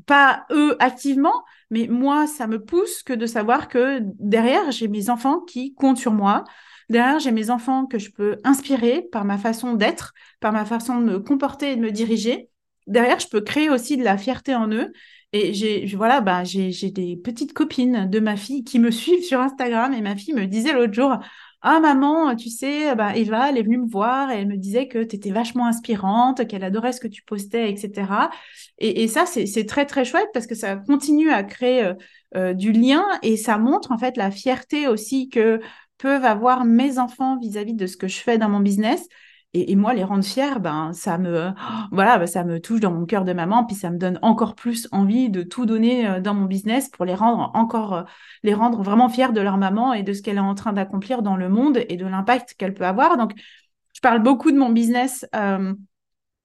pas 0.06 0.46
eux 0.52 0.76
activement, 0.80 1.44
mais 1.70 1.88
moi, 1.88 2.26
ça 2.28 2.48
me 2.48 2.64
pousse 2.64 3.04
que 3.04 3.14
de 3.14 3.26
savoir 3.26 3.68
que 3.68 4.00
derrière, 4.02 4.72
j'ai 4.72 4.88
mes 4.88 5.10
enfants 5.10 5.40
qui 5.42 5.74
comptent 5.76 5.98
sur 6.00 6.14
moi. 6.14 6.44
Derrière, 6.90 7.20
j'ai 7.20 7.32
mes 7.32 7.52
enfants 7.52 7.86
que 7.86 8.00
je 8.00 8.12
peux 8.12 8.38
inspirer 8.44 9.08
par 9.12 9.24
ma 9.24 9.38
façon 9.38 9.74
d'être, 9.76 10.14
par 10.40 10.52
ma 10.52 10.66
façon 10.66 11.00
de 11.00 11.06
me 11.06 11.20
comporter 11.20 11.72
et 11.72 11.76
de 11.76 11.82
me 11.82 11.92
diriger. 11.92 12.50
Derrière, 12.88 13.20
je 13.20 13.28
peux 13.28 13.42
créer 13.42 13.70
aussi 13.70 13.98
de 13.98 14.04
la 14.04 14.18
fierté 14.18 14.56
en 14.56 14.72
eux. 14.72 14.92
Et 15.32 15.54
j'ai, 15.54 15.86
voilà, 15.96 16.22
bah, 16.22 16.44
j'ai, 16.44 16.72
j'ai 16.72 16.90
des 16.92 17.16
petites 17.16 17.54
copines 17.54 18.10
de 18.10 18.20
ma 18.20 18.36
fille 18.36 18.64
qui 18.64 18.80
me 18.80 18.92
suivent 18.92 19.24
sur 19.24 19.40
Instagram 19.40 19.94
et 19.94 20.02
ma 20.02 20.16
fille 20.16 20.34
me 20.34 20.46
disait 20.46 20.74
l'autre 20.74 20.94
jour, 20.94 21.18
ah 21.62 21.80
maman, 21.82 22.36
tu 22.36 22.50
sais, 22.50 22.96
bah, 22.96 23.16
Eva, 23.18 23.50
elle 23.50 23.58
est 23.58 23.64
venue 23.64 23.80
me 23.80 23.90
voir 23.90 24.32
et 24.32 24.38
elle 24.40 24.48
me 24.48 24.56
disait 24.56 24.88
que 24.88 25.04
tu 25.04 25.18
étais 25.18 25.32
vachement 25.32 25.68
inspirante, 25.68 26.48
qu'elle 26.48 26.64
adorait 26.64 26.94
ce 26.94 27.02
que 27.02 27.08
tu 27.08 27.22
postais, 27.24 27.70
etc. 27.70 28.30
Et, 28.78 29.08
ça, 29.10 29.26
c'est 29.26 29.66
très 29.66 29.86
très 29.86 30.06
chouette 30.06 30.30
parce 30.34 30.48
que 30.48 30.56
ça 30.56 30.78
continue 30.78 31.32
à 31.32 31.44
créer 31.44 31.84
euh, 31.84 31.94
euh, 32.36 32.54
du 32.54 32.72
lien 32.72 33.06
et 33.24 33.36
ça 33.36 33.58
montre 33.58 33.92
en 33.92 33.98
fait 33.98 34.16
la 34.16 34.32
fierté 34.32 34.88
aussi 34.88 35.28
que 35.30 35.60
peuvent 35.98 36.24
avoir 36.24 36.64
mes 36.64 36.98
enfants 36.98 37.38
vis-à-vis 37.38 37.74
de 37.74 37.88
ce 37.88 37.98
que 37.98 38.08
je 38.08 38.20
fais 38.20 38.38
dans 38.38 38.50
mon 38.50 38.62
business. 38.62 39.06
Et, 39.56 39.76
moi, 39.76 39.96
les 39.96 40.04
rendre 40.04 40.24
fiers, 40.24 40.60
ben, 40.60 40.94
ça 40.94 41.18
me, 41.18 41.50
voilà, 41.92 42.20
ben, 42.20 42.28
ça 42.28 42.44
me 42.44 42.60
touche 42.60 42.82
dans 42.82 42.92
mon 42.92 43.08
cœur 43.08 43.26
de 43.26 43.34
maman, 43.34 43.66
puis 43.66 43.76
ça 43.76 43.90
me 43.90 43.98
donne 43.98 44.20
encore 44.22 44.54
plus 44.54 44.88
envie 44.92 45.32
de 45.32 45.42
tout 45.42 45.66
donner 45.66 46.08
euh, 46.08 46.22
dans 46.22 46.36
mon 46.36 46.46
business 46.46 46.88
pour 46.90 47.04
les 47.04 47.16
rendre 47.16 47.50
encore, 47.56 47.94
euh, 47.94 48.04
les 48.44 48.54
rendre 48.54 48.84
vraiment 48.84 49.10
fiers 49.10 49.32
de 49.32 49.42
leur 49.42 49.58
maman 49.58 49.94
et 49.94 50.04
de 50.04 50.14
ce 50.14 50.22
qu'elle 50.22 50.38
est 50.38 50.40
en 50.40 50.54
train 50.54 50.72
d'accomplir 50.72 51.24
dans 51.24 51.36
le 51.36 51.50
monde 51.50 51.80
et 51.90 51.98
de 51.98 52.06
l'impact 52.06 52.54
qu'elle 52.60 52.76
peut 52.76 52.86
avoir. 52.86 53.18
Donc, 53.18 53.34
je 53.96 54.02
parle 54.02 54.22
beaucoup 54.22 54.52
de 54.52 54.58
mon 54.58 54.70
business. 54.70 55.26
Euh, 55.36 55.74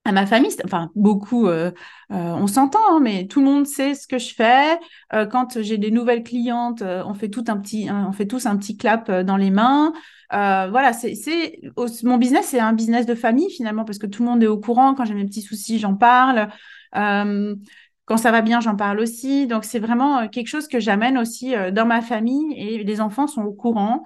à 0.04 0.12
ma 0.12 0.26
famille, 0.26 0.54
enfin 0.64 0.90
beaucoup, 0.94 1.46
euh, 1.46 1.70
euh, 2.10 2.14
on 2.14 2.46
s'entend, 2.46 2.78
hein, 2.90 3.00
mais 3.00 3.26
tout 3.26 3.40
le 3.40 3.46
monde 3.46 3.66
sait 3.66 3.94
ce 3.94 4.06
que 4.06 4.18
je 4.18 4.34
fais. 4.34 4.78
Euh, 5.14 5.24
quand 5.24 5.62
j'ai 5.62 5.78
des 5.78 5.90
nouvelles 5.90 6.22
clientes, 6.22 6.82
on 6.82 7.14
fait 7.14 7.30
tout 7.30 7.44
un 7.48 7.56
petit, 7.56 7.88
on 7.90 8.12
fait 8.12 8.26
tous 8.26 8.44
un 8.46 8.56
petit 8.56 8.76
clap 8.76 9.10
dans 9.10 9.36
les 9.36 9.50
mains. 9.50 9.92
voilà, 10.30 10.92
c'est, 10.92 11.14
c'est 11.14 11.58
mon 12.02 12.18
business, 12.18 12.46
c'est 12.48 12.60
un 12.60 12.74
business 12.74 13.06
de 13.06 13.14
famille 13.14 13.50
finalement 13.50 13.84
parce 13.84 13.98
que 13.98 14.06
tout 14.06 14.22
le 14.22 14.28
monde 14.28 14.42
est 14.42 14.46
au 14.46 14.58
courant. 14.58 14.94
Quand 14.94 15.06
j'ai 15.06 15.14
mes 15.14 15.24
petits 15.24 15.42
soucis, 15.42 15.78
j'en 15.78 15.94
parle. 15.94 16.48
quand 16.92 18.16
ça 18.18 18.30
va 18.30 18.42
bien, 18.42 18.60
j'en 18.60 18.76
parle 18.76 19.00
aussi. 19.00 19.46
Donc 19.46 19.64
c'est 19.64 19.78
vraiment 19.78 20.28
quelque 20.28 20.48
chose 20.48 20.68
que 20.68 20.80
j'amène 20.80 21.16
aussi 21.16 21.54
dans 21.72 21.86
ma 21.86 22.02
famille 22.02 22.52
et 22.58 22.84
les 22.84 23.00
enfants 23.00 23.26
sont 23.26 23.42
au 23.42 23.52
courant. 23.52 24.04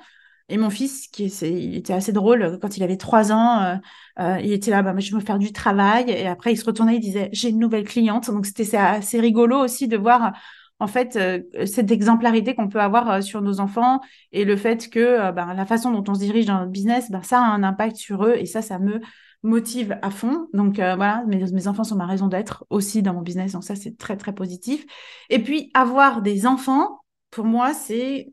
Et 0.49 0.57
mon 0.57 0.71
fils, 0.71 1.09
qui 1.09 1.26
il 1.26 1.76
était 1.76 1.93
assez 1.93 2.12
drôle, 2.12 2.59
quand 2.61 2.76
il 2.76 2.83
avait 2.83 2.97
trois 2.97 3.33
ans, 3.33 3.62
euh, 3.62 3.76
euh, 4.19 4.40
il 4.43 4.52
était 4.52 4.71
là, 4.71 4.83
bah, 4.83 4.95
je 4.99 5.14
veux 5.14 5.21
faire 5.21 5.38
du 5.38 5.52
travail. 5.52 6.11
Et 6.11 6.26
après, 6.26 6.52
il 6.52 6.57
se 6.57 6.64
retournait, 6.64 6.97
il 6.97 7.00
disait, 7.00 7.28
j'ai 7.33 7.50
une 7.50 7.59
nouvelle 7.59 7.85
cliente. 7.85 8.31
Donc, 8.31 8.47
c'était 8.47 8.76
assez 8.76 9.21
rigolo 9.21 9.59
aussi 9.59 9.88
de 9.88 9.99
voir, 9.99 10.33
en 10.78 10.87
fait, 10.87 11.17
euh, 11.17 11.43
cette 11.67 11.90
exemplarité 11.90 12.55
qu'on 12.55 12.69
peut 12.69 12.81
avoir 12.81 13.23
sur 13.23 13.43
nos 13.43 13.61
enfants 13.61 14.00
et 14.33 14.45
le 14.45 14.57
fait 14.57 14.88
que 14.88 15.31
bah, 15.33 15.52
la 15.55 15.67
façon 15.67 15.90
dont 15.93 16.05
on 16.11 16.14
se 16.14 16.21
dirige 16.21 16.47
dans 16.47 16.59
notre 16.61 16.71
business, 16.73 17.11
bah, 17.11 17.23
ça 17.23 17.40
a 17.40 17.45
un 17.45 17.62
impact 17.62 17.97
sur 17.97 18.25
eux. 18.25 18.35
Et 18.37 18.47
ça, 18.47 18.62
ça 18.62 18.78
me 18.78 19.00
motive 19.43 19.99
à 20.00 20.11
fond. 20.11 20.49
Donc, 20.55 20.76
voilà, 20.76 21.25
mes 21.26 21.69
enfants 21.69 21.85
sont 21.85 21.97
ma 21.97 22.07
raison 22.07 22.26
d'être 22.26 22.64
aussi 22.71 23.02
dans 23.02 23.12
mon 23.12 23.23
business. 23.23 23.52
Donc, 23.52 23.64
ça, 23.64 23.76
c'est 23.76 23.99
très, 23.99 24.17
très 24.17 24.33
positif. 24.33 24.87
Et 25.28 25.43
puis, 25.43 25.71
avoir 25.75 26.23
des 26.23 26.47
enfants, 26.47 27.00
pour 27.31 27.45
moi, 27.45 27.75
c'est 27.75 28.33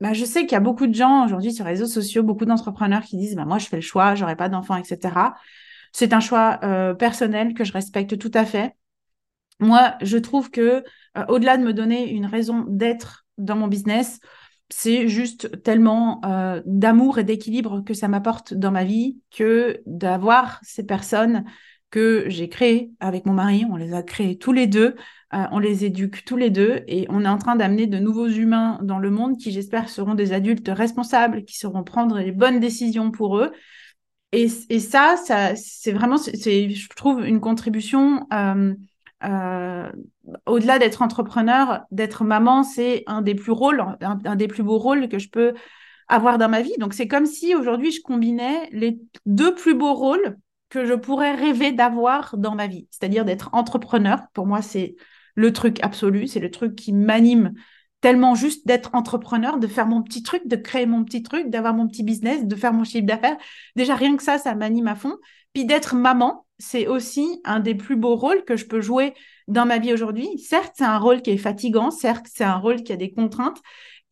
bah, 0.00 0.12
je 0.12 0.24
sais 0.24 0.42
qu'il 0.42 0.52
y 0.52 0.56
a 0.56 0.60
beaucoup 0.60 0.86
de 0.86 0.94
gens 0.94 1.24
aujourd'hui 1.24 1.52
sur 1.52 1.64
les 1.64 1.70
réseaux 1.72 1.86
sociaux, 1.86 2.22
beaucoup 2.22 2.44
d'entrepreneurs 2.44 3.02
qui 3.02 3.16
disent 3.16 3.34
bah, 3.34 3.44
Moi, 3.46 3.58
je 3.58 3.66
fais 3.66 3.76
le 3.76 3.82
choix, 3.82 4.14
j'aurai 4.14 4.36
pas 4.36 4.48
d'enfants, 4.48 4.76
etc. 4.76 5.34
C'est 5.92 6.12
un 6.12 6.20
choix 6.20 6.60
euh, 6.62 6.94
personnel 6.94 7.54
que 7.54 7.64
je 7.64 7.72
respecte 7.72 8.18
tout 8.18 8.30
à 8.34 8.44
fait. 8.44 8.76
Moi, 9.58 9.94
je 10.02 10.18
trouve 10.18 10.50
que 10.50 10.84
euh, 11.16 11.24
au-delà 11.28 11.56
de 11.56 11.62
me 11.62 11.72
donner 11.72 12.10
une 12.10 12.26
raison 12.26 12.64
d'être 12.68 13.24
dans 13.38 13.56
mon 13.56 13.68
business, 13.68 14.20
c'est 14.68 15.08
juste 15.08 15.62
tellement 15.62 16.20
euh, 16.26 16.60
d'amour 16.66 17.18
et 17.18 17.24
d'équilibre 17.24 17.82
que 17.82 17.94
ça 17.94 18.08
m'apporte 18.08 18.52
dans 18.52 18.72
ma 18.72 18.84
vie 18.84 19.18
que 19.30 19.80
d'avoir 19.86 20.60
ces 20.62 20.84
personnes 20.84 21.44
que 21.90 22.24
j'ai 22.28 22.48
créées 22.48 22.90
avec 23.00 23.24
mon 23.24 23.32
mari. 23.32 23.64
On 23.70 23.76
les 23.76 23.94
a 23.94 24.02
créées 24.02 24.36
tous 24.36 24.52
les 24.52 24.66
deux. 24.66 24.96
Euh, 25.36 25.44
on 25.50 25.58
les 25.58 25.84
éduque 25.84 26.24
tous 26.24 26.36
les 26.36 26.50
deux 26.50 26.82
et 26.86 27.06
on 27.10 27.24
est 27.24 27.28
en 27.28 27.36
train 27.36 27.56
d'amener 27.56 27.86
de 27.86 27.98
nouveaux 27.98 28.28
humains 28.28 28.78
dans 28.82 28.98
le 28.98 29.10
monde 29.10 29.36
qui, 29.36 29.52
j'espère, 29.52 29.88
seront 29.90 30.14
des 30.14 30.32
adultes 30.32 30.70
responsables, 30.72 31.44
qui 31.44 31.58
sauront 31.58 31.84
prendre 31.84 32.18
les 32.18 32.32
bonnes 32.32 32.58
décisions 32.58 33.10
pour 33.10 33.38
eux. 33.38 33.52
Et, 34.32 34.48
ça, 34.48 35.16
ça 35.16 35.54
c'est 35.56 35.92
vraiment, 35.92 36.16
c'est, 36.16 36.70
je 36.70 36.88
trouve, 36.94 37.24
une 37.24 37.40
contribution. 37.40 38.26
Euh, 38.32 38.74
euh, 39.24 39.90
au-delà 40.46 40.78
d'être 40.78 41.02
entrepreneur, 41.02 41.82
d'être 41.90 42.24
maman, 42.24 42.62
c'est 42.62 43.02
un 43.06 43.22
des 43.22 43.34
plus 43.34 43.52
rôles, 43.52 43.82
un, 44.00 44.36
des 44.36 44.48
plus 44.48 44.62
beaux 44.62 44.78
rôles 44.78 45.08
que 45.08 45.18
je 45.18 45.28
peux 45.28 45.54
avoir 46.08 46.38
dans 46.38 46.48
ma 46.48 46.62
vie. 46.62 46.76
Donc 46.78 46.94
c'est 46.94 47.08
comme 47.08 47.26
si 47.26 47.54
aujourd'hui 47.54 47.92
je 47.92 48.00
combinais 48.02 48.68
les 48.72 49.00
deux 49.26 49.54
plus 49.54 49.74
beaux 49.74 49.94
rôles 49.94 50.36
que 50.68 50.84
je 50.84 50.94
pourrais 50.94 51.34
rêver 51.34 51.72
d'avoir 51.72 52.36
dans 52.36 52.54
ma 52.54 52.66
vie, 52.66 52.88
c'est-à-dire 52.90 53.24
d'être 53.24 53.50
entrepreneur. 53.52 54.20
Pour 54.34 54.46
moi, 54.46 54.62
c'est 54.62 54.96
le 55.36 55.52
truc 55.52 55.78
absolu, 55.82 56.26
c'est 56.26 56.40
le 56.40 56.50
truc 56.50 56.74
qui 56.74 56.92
m'anime 56.92 57.54
tellement 58.00 58.34
juste 58.34 58.66
d'être 58.66 58.90
entrepreneur, 58.94 59.58
de 59.58 59.66
faire 59.66 59.86
mon 59.86 60.02
petit 60.02 60.22
truc, 60.22 60.46
de 60.46 60.56
créer 60.56 60.86
mon 60.86 61.04
petit 61.04 61.22
truc, 61.22 61.48
d'avoir 61.50 61.74
mon 61.74 61.88
petit 61.88 62.02
business, 62.02 62.44
de 62.44 62.54
faire 62.56 62.72
mon 62.72 62.84
chiffre 62.84 63.06
d'affaires. 63.06 63.36
Déjà, 63.74 63.94
rien 63.94 64.16
que 64.16 64.22
ça, 64.22 64.38
ça 64.38 64.54
m'anime 64.54 64.88
à 64.88 64.94
fond. 64.94 65.16
Puis 65.52 65.64
d'être 65.64 65.94
maman, 65.94 66.46
c'est 66.58 66.86
aussi 66.86 67.40
un 67.44 67.60
des 67.60 67.74
plus 67.74 67.96
beaux 67.96 68.16
rôles 68.16 68.44
que 68.44 68.56
je 68.56 68.66
peux 68.66 68.80
jouer 68.80 69.14
dans 69.48 69.66
ma 69.66 69.78
vie 69.78 69.92
aujourd'hui. 69.92 70.38
Certes, 70.38 70.74
c'est 70.76 70.84
un 70.84 70.98
rôle 70.98 71.22
qui 71.22 71.30
est 71.30 71.36
fatigant, 71.36 71.90
certes, 71.90 72.26
c'est 72.32 72.44
un 72.44 72.56
rôle 72.56 72.82
qui 72.82 72.92
a 72.92 72.96
des 72.96 73.12
contraintes. 73.12 73.60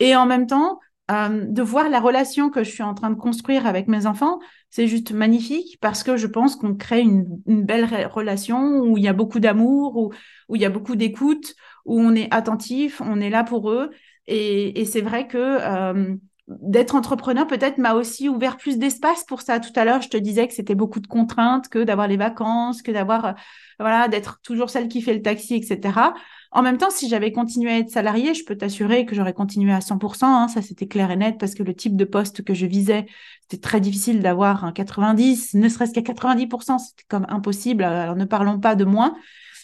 Et 0.00 0.16
en 0.16 0.26
même 0.26 0.46
temps, 0.46 0.80
euh, 1.10 1.44
de 1.46 1.62
voir 1.62 1.88
la 1.90 2.00
relation 2.00 2.48
que 2.48 2.64
je 2.64 2.70
suis 2.70 2.82
en 2.82 2.94
train 2.94 3.10
de 3.10 3.14
construire 3.16 3.66
avec 3.66 3.88
mes 3.88 4.06
enfants, 4.06 4.38
c'est 4.70 4.86
juste 4.86 5.12
magnifique 5.12 5.78
parce 5.80 6.02
que 6.02 6.16
je 6.16 6.26
pense 6.26 6.56
qu'on 6.56 6.74
crée 6.74 7.02
une, 7.02 7.26
belle 7.46 7.84
relation 8.06 8.80
où 8.80 8.96
il 8.96 9.04
y 9.04 9.08
a 9.08 9.12
beaucoup 9.12 9.38
d'amour, 9.38 9.96
où, 9.96 10.12
où 10.48 10.56
il 10.56 10.62
y 10.62 10.64
a 10.64 10.70
beaucoup 10.70 10.96
d'écoute, 10.96 11.54
où 11.84 12.00
on 12.00 12.14
est 12.14 12.32
attentif, 12.32 13.02
on 13.02 13.20
est 13.20 13.30
là 13.30 13.44
pour 13.44 13.70
eux. 13.70 13.90
Et, 14.26 14.84
c'est 14.86 15.02
vrai 15.02 15.26
que 15.28 15.36
euh, 15.38 16.16
d'être 16.46 16.94
entrepreneur 16.94 17.46
peut-être 17.46 17.78
m'a 17.78 17.94
aussi 17.94 18.28
ouvert 18.28 18.58
plus 18.58 18.78
d'espace 18.78 19.24
pour 19.24 19.40
ça. 19.40 19.60
Tout 19.60 19.72
à 19.76 19.84
l'heure, 19.84 20.02
je 20.02 20.08
te 20.08 20.16
disais 20.16 20.46
que 20.46 20.52
c'était 20.52 20.74
beaucoup 20.74 21.00
de 21.00 21.06
contraintes, 21.06 21.68
que 21.68 21.82
d'avoir 21.84 22.06
les 22.06 22.18
vacances, 22.18 22.82
que 22.82 22.90
d'avoir, 22.90 23.24
euh, 23.24 23.32
voilà, 23.78 24.08
d'être 24.08 24.40
toujours 24.42 24.68
celle 24.68 24.88
qui 24.88 25.00
fait 25.00 25.14
le 25.14 25.22
taxi, 25.22 25.54
etc. 25.54 26.12
En 26.52 26.62
même 26.62 26.76
temps, 26.76 26.90
si 26.90 27.08
j'avais 27.08 27.32
continué 27.32 27.72
à 27.72 27.78
être 27.78 27.90
salariée, 27.90 28.34
je 28.34 28.44
peux 28.44 28.56
t'assurer 28.56 29.06
que 29.06 29.14
j'aurais 29.14 29.32
continué 29.32 29.72
à 29.72 29.80
100%. 29.80 30.26
Hein, 30.26 30.48
ça, 30.48 30.60
c'était 30.60 30.86
clair 30.86 31.10
et 31.10 31.16
net 31.16 31.36
parce 31.38 31.54
que 31.54 31.62
le 31.62 31.74
type 31.74 31.96
de 31.96 32.04
poste 32.04 32.44
que 32.44 32.52
je 32.52 32.66
visais, 32.66 33.06
c'était 33.42 33.60
très 33.60 33.80
difficile 33.80 34.20
d'avoir 34.20 34.64
un 34.64 34.72
90, 34.72 35.54
ne 35.54 35.68
serait-ce 35.68 35.92
qu'à 35.92 36.02
90%, 36.02 36.78
c'était 36.78 37.04
comme 37.08 37.26
impossible. 37.28 37.82
Alors 37.84 38.16
ne 38.16 38.24
parlons 38.26 38.60
pas 38.60 38.74
de 38.76 38.84
moins. 38.84 39.16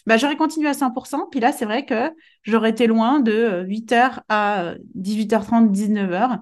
Bah, 0.07 0.17
j'aurais 0.17 0.35
continué 0.35 0.67
à 0.67 0.73
100%. 0.73 1.27
Puis 1.29 1.39
là, 1.39 1.51
c'est 1.51 1.65
vrai 1.65 1.85
que 1.85 2.11
j'aurais 2.43 2.71
été 2.71 2.87
loin 2.87 3.19
de 3.19 3.63
8h 3.67 4.21
à 4.29 4.73
18h30, 4.95 5.71
19h. 5.71 6.39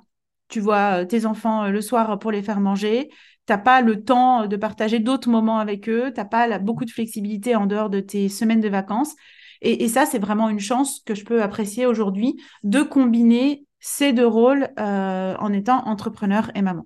Tu 0.49 0.59
vois 0.59 1.01
euh, 1.01 1.05
tes 1.05 1.25
enfants 1.25 1.65
euh, 1.65 1.69
le 1.69 1.81
soir 1.81 2.19
pour 2.19 2.31
les 2.31 2.43
faire 2.43 2.59
manger. 2.59 3.09
Tu 3.47 3.53
n'as 3.53 3.57
pas 3.57 3.81
le 3.81 4.03
temps 4.03 4.47
de 4.47 4.55
partager 4.57 4.99
d'autres 4.99 5.29
moments 5.29 5.59
avec 5.59 5.87
eux. 5.87 6.11
Tu 6.13 6.19
n'as 6.19 6.25
pas 6.25 6.59
beaucoup 6.59 6.85
de 6.85 6.91
flexibilité 6.91 7.55
en 7.55 7.65
dehors 7.65 7.89
de 7.89 7.99
tes 7.99 8.29
semaines 8.29 8.61
de 8.61 8.69
vacances. 8.69 9.15
Et, 9.61 9.89
ça, 9.89 10.05
c'est 10.05 10.19
vraiment 10.19 10.49
une 10.49 10.59
chance 10.59 11.01
que 11.05 11.15
je 11.15 11.25
peux 11.25 11.43
apprécier 11.43 11.85
aujourd'hui 11.85 12.41
de 12.63 12.81
combiner 12.81 13.65
ces 13.81 14.13
deux 14.13 14.27
rôles 14.27 14.69
en 14.77 15.51
étant 15.51 15.85
entrepreneur 15.85 16.49
et 16.55 16.61
maman. 16.61 16.85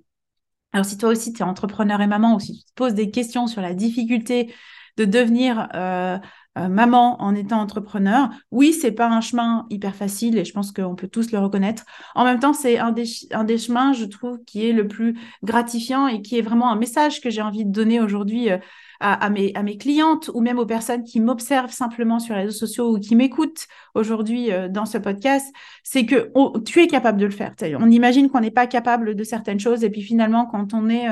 Alors 0.74 0.84
si 0.84 0.98
toi 0.98 1.10
aussi 1.10 1.32
tu 1.32 1.40
es 1.40 1.44
entrepreneur 1.44 2.00
et 2.00 2.08
maman 2.08 2.34
ou 2.34 2.40
si 2.40 2.58
tu 2.58 2.64
te 2.64 2.74
poses 2.74 2.94
des 2.94 3.12
questions 3.12 3.46
sur 3.46 3.62
la 3.62 3.74
difficulté 3.74 4.52
de 4.96 5.04
devenir 5.04 5.68
euh, 5.74 6.18
maman 6.56 7.20
en 7.20 7.34
étant 7.34 7.60
entrepreneur. 7.60 8.30
Oui, 8.50 8.72
c'est 8.72 8.92
pas 8.92 9.08
un 9.08 9.20
chemin 9.20 9.66
hyper 9.70 9.94
facile 9.94 10.38
et 10.38 10.44
je 10.44 10.52
pense 10.52 10.72
qu'on 10.72 10.94
peut 10.94 11.08
tous 11.08 11.32
le 11.32 11.38
reconnaître. 11.38 11.84
En 12.14 12.24
même 12.24 12.38
temps, 12.38 12.52
c'est 12.52 12.78
un 12.78 12.92
des, 12.92 13.06
un 13.32 13.44
des 13.44 13.58
chemins, 13.58 13.92
je 13.92 14.04
trouve, 14.04 14.38
qui 14.44 14.68
est 14.68 14.72
le 14.72 14.86
plus 14.86 15.18
gratifiant 15.42 16.06
et 16.06 16.22
qui 16.22 16.38
est 16.38 16.42
vraiment 16.42 16.70
un 16.70 16.76
message 16.76 17.20
que 17.20 17.30
j'ai 17.30 17.42
envie 17.42 17.64
de 17.64 17.72
donner 17.72 18.00
aujourd'hui 18.00 18.50
euh, 18.50 18.58
à, 19.00 19.28
mes, 19.28 19.52
à 19.54 19.62
mes 19.62 19.76
clientes 19.76 20.30
ou 20.32 20.40
même 20.40 20.58
aux 20.58 20.66
personnes 20.66 21.02
qui 21.02 21.20
m'observent 21.20 21.72
simplement 21.72 22.18
sur 22.18 22.34
les 22.34 22.42
réseaux 22.42 22.66
sociaux 22.66 22.96
ou 22.96 23.00
qui 23.00 23.16
m'écoutent 23.16 23.66
aujourd'hui 23.94 24.50
euh, 24.52 24.68
dans 24.68 24.86
ce 24.86 24.98
podcast, 24.98 25.52
c'est 25.82 26.06
que 26.06 26.32
tu 26.64 26.80
es 26.80 26.86
capable 26.86 27.18
de 27.18 27.26
le 27.26 27.32
faire. 27.32 27.52
On 27.78 27.90
imagine 27.90 28.30
qu'on 28.30 28.40
n'est 28.40 28.50
pas 28.50 28.66
capable 28.66 29.14
de 29.14 29.24
certaines 29.24 29.60
choses 29.60 29.84
et 29.84 29.90
puis 29.90 30.02
finalement, 30.02 30.46
quand 30.46 30.72
on 30.72 30.88
est 30.88 31.08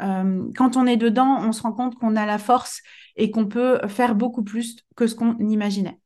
euh, 0.00 0.44
quand 0.56 0.76
on 0.76 0.86
est 0.86 0.96
dedans, 0.96 1.38
on 1.40 1.52
se 1.52 1.62
rend 1.62 1.72
compte 1.72 1.96
qu'on 1.96 2.16
a 2.16 2.26
la 2.26 2.38
force 2.38 2.80
et 3.16 3.30
qu'on 3.30 3.46
peut 3.46 3.78
faire 3.88 4.14
beaucoup 4.14 4.42
plus 4.42 4.76
que 4.96 5.06
ce 5.06 5.14
qu'on 5.14 5.36
imaginait. 5.38 5.98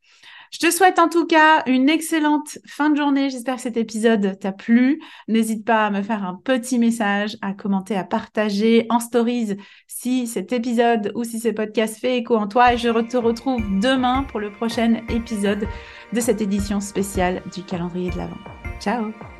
Je 0.52 0.58
te 0.58 0.70
souhaite 0.70 0.98
en 0.98 1.08
tout 1.08 1.26
cas 1.26 1.62
une 1.66 1.88
excellente 1.88 2.58
fin 2.66 2.90
de 2.90 2.96
journée. 2.96 3.30
J'espère 3.30 3.56
que 3.56 3.62
cet 3.62 3.76
épisode 3.76 4.38
t'a 4.38 4.52
plu. 4.52 5.02
N'hésite 5.28 5.64
pas 5.64 5.86
à 5.86 5.90
me 5.90 6.02
faire 6.02 6.24
un 6.24 6.40
petit 6.42 6.78
message, 6.78 7.36
à 7.42 7.52
commenter, 7.52 7.96
à 7.96 8.04
partager 8.04 8.86
en 8.88 9.00
stories 9.00 9.56
si 9.86 10.26
cet 10.26 10.52
épisode 10.52 11.12
ou 11.14 11.24
si 11.24 11.40
ce 11.40 11.48
podcast 11.48 11.98
fait 11.98 12.18
écho 12.18 12.36
en 12.36 12.46
toi. 12.46 12.72
Et 12.74 12.78
je 12.78 12.88
te 12.88 13.16
retrouve 13.16 13.60
demain 13.80 14.22
pour 14.24 14.40
le 14.40 14.52
prochain 14.52 15.00
épisode 15.08 15.66
de 16.12 16.20
cette 16.20 16.40
édition 16.40 16.80
spéciale 16.80 17.42
du 17.54 17.62
calendrier 17.62 18.10
de 18.10 18.16
l'Avent. 18.16 18.38
Ciao 18.80 19.35